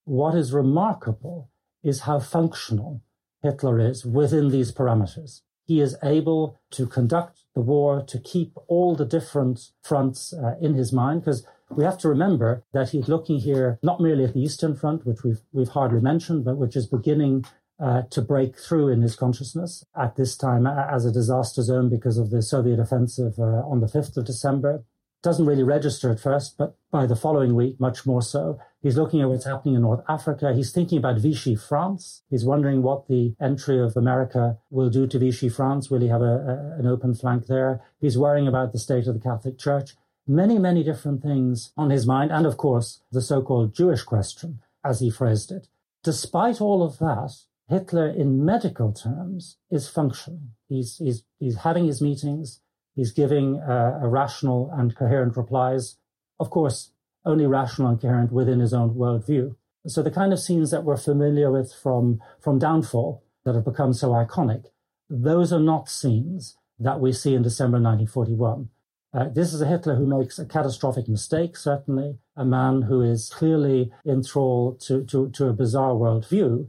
what 0.05 0.35
is 0.35 0.53
remarkable 0.53 1.49
is 1.83 2.01
how 2.01 2.19
functional 2.19 3.01
Hitler 3.41 3.79
is 3.79 4.05
within 4.05 4.49
these 4.49 4.71
parameters. 4.71 5.41
He 5.65 5.79
is 5.79 5.95
able 6.03 6.59
to 6.71 6.87
conduct 6.87 7.39
the 7.55 7.61
war, 7.61 8.03
to 8.07 8.19
keep 8.19 8.57
all 8.67 8.95
the 8.95 9.05
different 9.05 9.71
fronts 9.81 10.33
uh, 10.33 10.55
in 10.61 10.73
his 10.73 10.91
mind, 10.91 11.21
because 11.21 11.45
we 11.69 11.83
have 11.83 11.97
to 11.99 12.09
remember 12.09 12.63
that 12.73 12.89
he's 12.89 13.07
looking 13.07 13.39
here 13.39 13.79
not 13.81 14.01
merely 14.01 14.25
at 14.25 14.33
the 14.33 14.41
Eastern 14.41 14.75
Front, 14.75 15.05
which 15.05 15.23
we've, 15.23 15.41
we've 15.51 15.69
hardly 15.69 16.01
mentioned, 16.01 16.45
but 16.45 16.57
which 16.57 16.75
is 16.75 16.85
beginning 16.85 17.45
uh, 17.79 18.03
to 18.11 18.21
break 18.21 18.57
through 18.57 18.89
in 18.89 19.01
his 19.01 19.15
consciousness 19.15 19.83
at 19.99 20.15
this 20.15 20.37
time 20.37 20.67
as 20.67 21.05
a 21.05 21.11
disaster 21.11 21.61
zone 21.61 21.89
because 21.89 22.17
of 22.17 22.29
the 22.29 22.41
Soviet 22.41 22.79
offensive 22.79 23.39
uh, 23.39 23.63
on 23.67 23.79
the 23.79 23.87
5th 23.87 24.15
of 24.17 24.25
December. 24.25 24.83
Doesn't 25.23 25.45
really 25.45 25.63
register 25.63 26.11
at 26.11 26.19
first, 26.19 26.57
but 26.57 26.75
by 26.91 27.05
the 27.05 27.15
following 27.15 27.55
week, 27.55 27.79
much 27.79 28.05
more 28.05 28.21
so. 28.21 28.59
He's 28.81 28.97
looking 28.97 29.21
at 29.21 29.29
what's 29.29 29.45
happening 29.45 29.75
in 29.75 29.81
North 29.81 30.03
Africa. 30.07 30.53
He's 30.53 30.73
thinking 30.73 30.97
about 30.97 31.17
Vichy 31.17 31.55
France. 31.55 32.23
He's 32.29 32.43
wondering 32.43 32.83
what 32.83 33.07
the 33.07 33.33
entry 33.41 33.79
of 33.79 33.95
America 33.95 34.57
will 34.69 34.89
do 34.89 35.07
to 35.07 35.17
Vichy 35.17 35.47
France. 35.47 35.89
Will 35.89 36.01
he 36.01 36.09
have 36.09 36.21
a, 36.21 36.75
a, 36.75 36.79
an 36.79 36.87
open 36.87 37.15
flank 37.15 37.47
there? 37.47 37.81
He's 38.01 38.17
worrying 38.17 38.47
about 38.47 38.73
the 38.73 38.79
state 38.79 39.07
of 39.07 39.13
the 39.13 39.21
Catholic 39.21 39.57
Church. 39.57 39.95
Many, 40.27 40.59
many 40.59 40.83
different 40.83 41.21
things 41.21 41.71
on 41.77 41.89
his 41.89 42.05
mind. 42.05 42.31
And 42.31 42.45
of 42.45 42.57
course, 42.57 43.01
the 43.11 43.21
so-called 43.21 43.73
Jewish 43.73 44.03
question, 44.03 44.59
as 44.83 44.99
he 44.99 45.09
phrased 45.09 45.51
it. 45.51 45.67
Despite 46.03 46.59
all 46.59 46.83
of 46.83 46.99
that, 46.99 47.31
Hitler, 47.69 48.09
in 48.09 48.43
medical 48.43 48.91
terms, 48.91 49.57
is 49.71 49.87
functioning. 49.87 50.49
He's, 50.67 50.97
he's, 50.97 51.23
he's 51.39 51.59
having 51.59 51.85
his 51.85 52.01
meetings. 52.01 52.59
He's 52.95 53.11
giving 53.11 53.59
uh, 53.59 53.99
rational 54.03 54.71
and 54.73 54.95
coherent 54.95 55.35
replies. 55.35 55.97
Of 56.39 56.49
course, 56.49 56.91
only 57.25 57.45
rational 57.45 57.87
and 57.87 58.01
coherent 58.01 58.31
within 58.31 58.59
his 58.59 58.73
own 58.73 58.95
worldview. 58.95 59.55
So 59.87 60.01
the 60.01 60.11
kind 60.11 60.31
of 60.31 60.39
scenes 60.39 60.71
that 60.71 60.83
we're 60.83 60.97
familiar 60.97 61.51
with 61.51 61.73
from, 61.73 62.21
from 62.39 62.59
Downfall 62.59 63.23
that 63.45 63.55
have 63.55 63.65
become 63.65 63.93
so 63.93 64.09
iconic, 64.09 64.65
those 65.09 65.51
are 65.51 65.59
not 65.59 65.89
scenes 65.89 66.55
that 66.79 66.99
we 66.99 67.11
see 67.11 67.33
in 67.33 67.43
December 67.43 67.77
1941. 67.77 68.69
Uh, 69.13 69.29
this 69.29 69.53
is 69.53 69.61
a 69.61 69.67
Hitler 69.67 69.95
who 69.95 70.07
makes 70.07 70.39
a 70.39 70.45
catastrophic 70.45 71.07
mistake, 71.07 71.55
certainly, 71.55 72.17
a 72.35 72.43
man 72.43 72.83
who 72.83 73.01
is 73.01 73.29
clearly 73.29 73.91
enthralled 74.07 74.79
to, 74.81 75.03
to, 75.05 75.29
to 75.29 75.47
a 75.47 75.53
bizarre 75.53 75.93
worldview, 75.93 76.67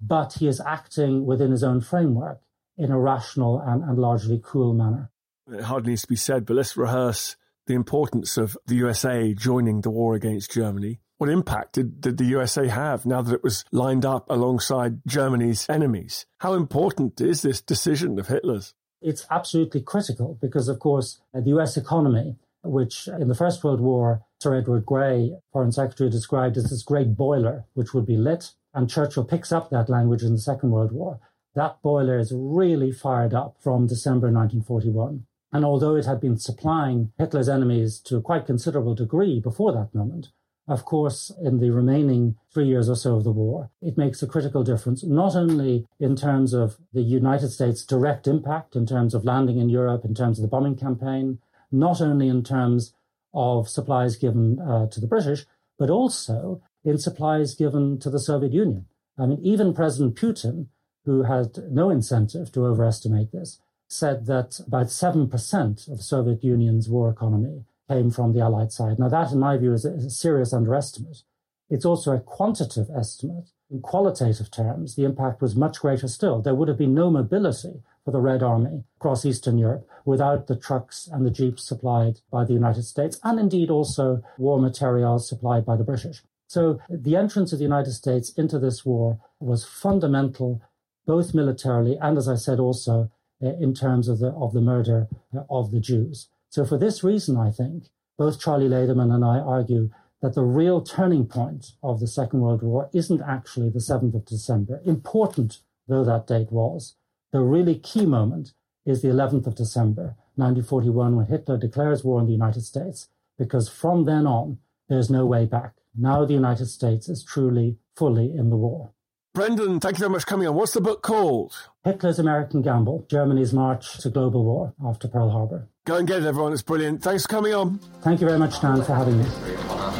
but 0.00 0.34
he 0.34 0.46
is 0.46 0.60
acting 0.60 1.24
within 1.24 1.50
his 1.50 1.64
own 1.64 1.80
framework 1.80 2.42
in 2.76 2.90
a 2.90 2.98
rational 2.98 3.58
and, 3.60 3.82
and 3.82 3.98
largely 3.98 4.38
cool 4.44 4.74
manner. 4.74 5.10
It 5.50 5.62
hardly 5.62 5.90
needs 5.90 6.02
to 6.02 6.08
be 6.08 6.16
said, 6.16 6.44
but 6.44 6.56
let's 6.56 6.76
rehearse 6.76 7.36
the 7.66 7.74
importance 7.74 8.36
of 8.36 8.56
the 8.66 8.76
USA 8.76 9.32
joining 9.32 9.80
the 9.80 9.90
war 9.90 10.14
against 10.14 10.52
Germany. 10.52 11.00
What 11.18 11.30
impact 11.30 11.74
did, 11.74 12.00
did 12.00 12.18
the 12.18 12.24
USA 12.24 12.68
have 12.68 13.06
now 13.06 13.22
that 13.22 13.34
it 13.34 13.42
was 13.44 13.64
lined 13.72 14.04
up 14.04 14.28
alongside 14.28 15.00
Germany's 15.06 15.66
enemies? 15.68 16.26
How 16.40 16.54
important 16.54 17.20
is 17.20 17.42
this 17.42 17.62
decision 17.62 18.18
of 18.18 18.28
Hitler's? 18.28 18.74
It's 19.00 19.26
absolutely 19.30 19.82
critical 19.82 20.36
because, 20.40 20.68
of 20.68 20.78
course, 20.78 21.20
uh, 21.34 21.40
the 21.40 21.58
US 21.58 21.76
economy, 21.76 22.36
which 22.62 23.08
in 23.08 23.28
the 23.28 23.34
First 23.34 23.62
World 23.62 23.80
War, 23.80 24.22
Sir 24.40 24.56
Edward 24.56 24.84
Grey, 24.84 25.36
Foreign 25.52 25.72
Secretary, 25.72 26.10
described 26.10 26.56
as 26.56 26.70
this 26.70 26.82
great 26.82 27.16
boiler 27.16 27.64
which 27.74 27.94
would 27.94 28.06
be 28.06 28.16
lit, 28.16 28.52
and 28.74 28.90
Churchill 28.90 29.24
picks 29.24 29.52
up 29.52 29.70
that 29.70 29.88
language 29.88 30.22
in 30.22 30.32
the 30.32 30.40
Second 30.40 30.70
World 30.70 30.92
War. 30.92 31.20
That 31.54 31.80
boiler 31.82 32.18
is 32.18 32.32
really 32.34 32.92
fired 32.92 33.32
up 33.32 33.56
from 33.60 33.86
December 33.86 34.26
1941. 34.26 35.24
And 35.52 35.64
although 35.64 35.96
it 35.96 36.06
had 36.06 36.20
been 36.20 36.36
supplying 36.36 37.12
Hitler's 37.18 37.48
enemies 37.48 37.98
to 38.00 38.16
a 38.16 38.22
quite 38.22 38.46
considerable 38.46 38.94
degree 38.94 39.40
before 39.40 39.72
that 39.72 39.94
moment, 39.94 40.28
of 40.68 40.84
course, 40.84 41.30
in 41.40 41.60
the 41.60 41.70
remaining 41.70 42.36
three 42.52 42.66
years 42.66 42.88
or 42.88 42.96
so 42.96 43.14
of 43.14 43.24
the 43.24 43.30
war, 43.30 43.70
it 43.80 43.96
makes 43.96 44.20
a 44.22 44.26
critical 44.26 44.64
difference, 44.64 45.04
not 45.04 45.36
only 45.36 45.86
in 46.00 46.16
terms 46.16 46.52
of 46.52 46.76
the 46.92 47.02
United 47.02 47.50
States' 47.50 47.84
direct 47.84 48.26
impact, 48.26 48.74
in 48.74 48.84
terms 48.84 49.14
of 49.14 49.24
landing 49.24 49.58
in 49.58 49.68
Europe, 49.68 50.04
in 50.04 50.14
terms 50.14 50.38
of 50.38 50.42
the 50.42 50.48
bombing 50.48 50.76
campaign, 50.76 51.38
not 51.70 52.00
only 52.00 52.28
in 52.28 52.42
terms 52.42 52.94
of 53.32 53.68
supplies 53.68 54.16
given 54.16 54.58
uh, 54.58 54.88
to 54.88 55.00
the 55.00 55.06
British, 55.06 55.46
but 55.78 55.90
also 55.90 56.60
in 56.84 56.98
supplies 56.98 57.54
given 57.54 57.98
to 58.00 58.10
the 58.10 58.18
Soviet 58.18 58.52
Union. 58.52 58.86
I 59.18 59.26
mean, 59.26 59.40
even 59.42 59.72
President 59.72 60.16
Putin, 60.16 60.66
who 61.04 61.22
had 61.22 61.58
no 61.70 61.90
incentive 61.90 62.50
to 62.52 62.66
overestimate 62.66 63.30
this, 63.30 63.60
said 63.88 64.26
that 64.26 64.60
about 64.66 64.86
7% 64.86 65.92
of 65.92 66.02
Soviet 66.02 66.42
Union's 66.42 66.88
war 66.88 67.10
economy 67.10 67.64
came 67.88 68.10
from 68.10 68.32
the 68.32 68.40
Allied 68.40 68.72
side. 68.72 68.98
Now, 68.98 69.08
that, 69.08 69.32
in 69.32 69.38
my 69.38 69.56
view, 69.56 69.72
is 69.72 69.84
a 69.84 70.10
serious 70.10 70.52
underestimate. 70.52 71.22
It's 71.70 71.84
also 71.84 72.12
a 72.12 72.20
quantitative 72.20 72.88
estimate. 72.96 73.50
In 73.70 73.80
qualitative 73.80 74.50
terms, 74.50 74.94
the 74.94 75.04
impact 75.04 75.42
was 75.42 75.56
much 75.56 75.80
greater 75.80 76.08
still. 76.08 76.40
There 76.40 76.54
would 76.54 76.68
have 76.68 76.78
been 76.78 76.94
no 76.94 77.10
mobility 77.10 77.82
for 78.04 78.12
the 78.12 78.20
Red 78.20 78.42
Army 78.42 78.84
across 78.98 79.26
Eastern 79.26 79.58
Europe 79.58 79.88
without 80.04 80.46
the 80.46 80.54
trucks 80.56 81.08
and 81.12 81.26
the 81.26 81.30
jeeps 81.30 81.64
supplied 81.64 82.20
by 82.30 82.44
the 82.44 82.52
United 82.52 82.84
States, 82.84 83.18
and 83.24 83.40
indeed 83.40 83.70
also 83.70 84.22
war 84.38 84.60
materials 84.60 85.28
supplied 85.28 85.66
by 85.66 85.76
the 85.76 85.84
British. 85.84 86.22
So 86.46 86.78
the 86.88 87.16
entrance 87.16 87.52
of 87.52 87.58
the 87.58 87.64
United 87.64 87.92
States 87.92 88.30
into 88.30 88.60
this 88.60 88.86
war 88.86 89.18
was 89.40 89.64
fundamental, 89.64 90.62
both 91.04 91.34
militarily 91.34 91.98
and, 92.00 92.16
as 92.16 92.28
I 92.28 92.36
said, 92.36 92.60
also 92.60 93.10
in 93.40 93.74
terms 93.74 94.08
of 94.08 94.18
the 94.18 94.28
of 94.28 94.52
the 94.52 94.60
murder 94.60 95.08
uh, 95.36 95.42
of 95.50 95.70
the 95.70 95.80
Jews. 95.80 96.28
So 96.48 96.64
for 96.64 96.78
this 96.78 97.04
reason, 97.04 97.36
I 97.36 97.50
think 97.50 97.88
both 98.18 98.40
Charlie 98.40 98.68
Laderman 98.68 99.14
and 99.14 99.24
I 99.24 99.38
argue 99.38 99.90
that 100.22 100.34
the 100.34 100.44
real 100.44 100.80
turning 100.80 101.26
point 101.26 101.72
of 101.82 102.00
the 102.00 102.06
Second 102.06 102.40
World 102.40 102.62
War 102.62 102.88
isn't 102.94 103.20
actually 103.20 103.68
the 103.68 103.78
7th 103.78 104.14
of 104.14 104.24
December, 104.24 104.80
important 104.86 105.58
though 105.86 106.04
that 106.04 106.26
date 106.26 106.50
was. 106.50 106.96
The 107.32 107.40
really 107.40 107.78
key 107.78 108.06
moment 108.06 108.54
is 108.86 109.02
the 109.02 109.08
11th 109.08 109.46
of 109.46 109.54
December, 109.54 110.16
1941, 110.36 111.16
when 111.16 111.26
Hitler 111.26 111.58
declares 111.58 112.04
war 112.04 112.20
on 112.20 112.26
the 112.26 112.32
United 112.32 112.62
States, 112.62 113.08
because 113.38 113.68
from 113.68 114.04
then 114.04 114.26
on, 114.26 114.58
there's 114.88 115.10
no 115.10 115.26
way 115.26 115.44
back. 115.44 115.74
Now 115.94 116.24
the 116.24 116.34
United 116.34 116.66
States 116.66 117.08
is 117.08 117.24
truly, 117.24 117.78
fully 117.94 118.34
in 118.34 118.50
the 118.50 118.56
war. 118.56 118.92
Brendan, 119.36 119.78
thank 119.80 119.96
you 119.96 119.98
very 119.98 120.10
much 120.10 120.22
for 120.22 120.28
coming 120.28 120.48
on. 120.48 120.54
What's 120.54 120.72
the 120.72 120.80
book 120.80 121.02
called? 121.02 121.54
Hitler's 121.84 122.18
American 122.18 122.62
Gamble 122.62 123.04
Germany's 123.10 123.52
March 123.52 123.98
to 123.98 124.08
Global 124.08 124.42
War 124.42 124.72
after 124.82 125.08
Pearl 125.08 125.28
Harbor. 125.28 125.68
Go 125.84 125.96
and 125.96 126.08
get 126.08 126.22
it, 126.22 126.26
everyone. 126.26 126.54
It's 126.54 126.62
brilliant. 126.62 127.02
Thanks 127.02 127.24
for 127.24 127.28
coming 127.28 127.52
on. 127.52 127.78
Thank 128.00 128.22
you 128.22 128.26
very 128.26 128.38
much, 128.38 128.58
Dan, 128.62 128.82
for 128.82 128.94
having 128.94 129.18
me. 129.18 129.26
All 129.26 129.90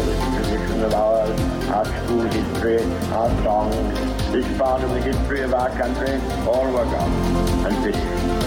this 0.00 0.18
tradition 0.36 0.84
of 0.84 0.94
ours, 0.94 1.38
our 1.68 1.84
school 1.84 2.22
history, 2.22 2.82
our 3.12 3.28
songs, 3.44 4.32
this 4.32 4.58
part 4.58 4.82
of 4.82 4.88
the 4.88 5.02
history 5.02 5.42
of 5.42 5.52
our 5.52 5.68
country, 5.68 6.14
all 6.48 6.72
were 6.72 6.84
gone 6.84 7.12
and 7.66 7.76
finished. 7.84 7.98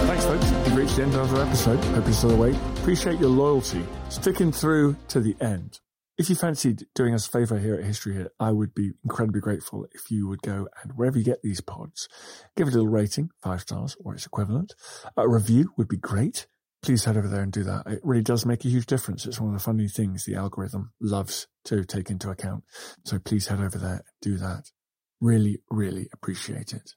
Thanks, 0.08 0.24
folks. 0.24 0.50
We've 0.50 0.76
reached 0.76 0.96
the 0.96 1.04
end 1.04 1.14
of 1.14 1.32
another 1.32 1.46
episode. 1.46 1.78
Hope 1.84 2.04
you're 2.04 2.14
still 2.14 2.32
awake. 2.32 2.56
Appreciate 2.78 3.20
your 3.20 3.30
loyalty, 3.30 3.86
sticking 4.08 4.50
through 4.50 4.96
to 5.06 5.20
the 5.20 5.36
end. 5.40 5.78
If 6.20 6.28
you 6.28 6.36
fancied 6.36 6.84
doing 6.94 7.14
us 7.14 7.26
a 7.26 7.30
favour 7.30 7.58
here 7.58 7.76
at 7.76 7.84
History 7.84 8.12
Hit, 8.12 8.32
I 8.38 8.50
would 8.50 8.74
be 8.74 8.92
incredibly 9.02 9.40
grateful 9.40 9.86
if 9.92 10.10
you 10.10 10.28
would 10.28 10.42
go 10.42 10.68
and 10.82 10.92
wherever 10.92 11.16
you 11.16 11.24
get 11.24 11.40
these 11.40 11.62
pods, 11.62 12.10
give 12.58 12.68
it 12.68 12.74
a 12.74 12.76
little 12.76 12.92
rating, 12.92 13.30
five 13.42 13.62
stars 13.62 13.96
or 14.04 14.12
its 14.12 14.26
equivalent. 14.26 14.74
A 15.16 15.26
review 15.26 15.72
would 15.78 15.88
be 15.88 15.96
great. 15.96 16.46
Please 16.82 17.06
head 17.06 17.16
over 17.16 17.26
there 17.26 17.40
and 17.40 17.50
do 17.50 17.62
that. 17.62 17.86
It 17.86 18.00
really 18.02 18.22
does 18.22 18.44
make 18.44 18.66
a 18.66 18.68
huge 18.68 18.84
difference. 18.84 19.24
It's 19.24 19.40
one 19.40 19.54
of 19.54 19.58
the 19.58 19.64
funny 19.64 19.88
things 19.88 20.26
the 20.26 20.34
algorithm 20.34 20.92
loves 21.00 21.46
to 21.64 21.84
take 21.84 22.10
into 22.10 22.28
account. 22.28 22.64
So 23.06 23.18
please 23.18 23.46
head 23.46 23.60
over 23.60 23.78
there 23.78 24.02
do 24.20 24.36
that. 24.36 24.64
Really, 25.22 25.62
really 25.70 26.10
appreciate 26.12 26.74
it. 26.74 26.96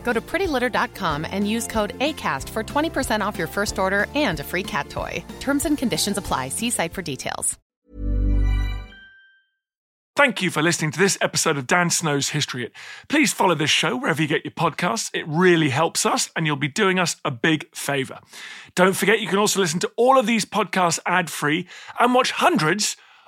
Go 0.03 0.11
to 0.11 0.19
prettylitter.com 0.19 1.25
and 1.29 1.49
use 1.49 1.67
code 1.67 1.97
ACAST 1.99 2.49
for 2.49 2.63
20% 2.63 3.25
off 3.25 3.37
your 3.37 3.47
first 3.47 3.79
order 3.79 4.07
and 4.13 4.39
a 4.41 4.43
free 4.43 4.63
cat 4.63 4.89
toy. 4.89 5.23
Terms 5.39 5.65
and 5.65 5.77
conditions 5.77 6.17
apply. 6.17 6.49
See 6.49 6.69
site 6.69 6.93
for 6.93 7.01
details. 7.01 7.57
Thank 10.17 10.41
you 10.41 10.51
for 10.51 10.61
listening 10.61 10.91
to 10.91 10.99
this 10.99 11.17
episode 11.21 11.57
of 11.57 11.65
Dan 11.65 11.89
Snow's 11.89 12.29
History 12.29 12.63
Hit. 12.63 12.73
Please 13.07 13.31
follow 13.31 13.55
this 13.55 13.69
show 13.69 13.95
wherever 13.95 14.21
you 14.21 14.27
get 14.27 14.43
your 14.43 14.51
podcasts. 14.51 15.09
It 15.13 15.25
really 15.25 15.69
helps 15.69 16.05
us, 16.05 16.29
and 16.35 16.45
you'll 16.45 16.57
be 16.57 16.67
doing 16.67 16.99
us 16.99 17.15
a 17.23 17.31
big 17.31 17.73
favour. 17.73 18.19
Don't 18.75 18.95
forget, 18.95 19.21
you 19.21 19.27
can 19.27 19.39
also 19.39 19.61
listen 19.61 19.79
to 19.79 19.91
all 19.95 20.19
of 20.19 20.27
these 20.27 20.43
podcasts 20.43 20.99
ad 21.05 21.29
free 21.29 21.65
and 21.97 22.13
watch 22.13 22.31
hundreds 22.31 22.97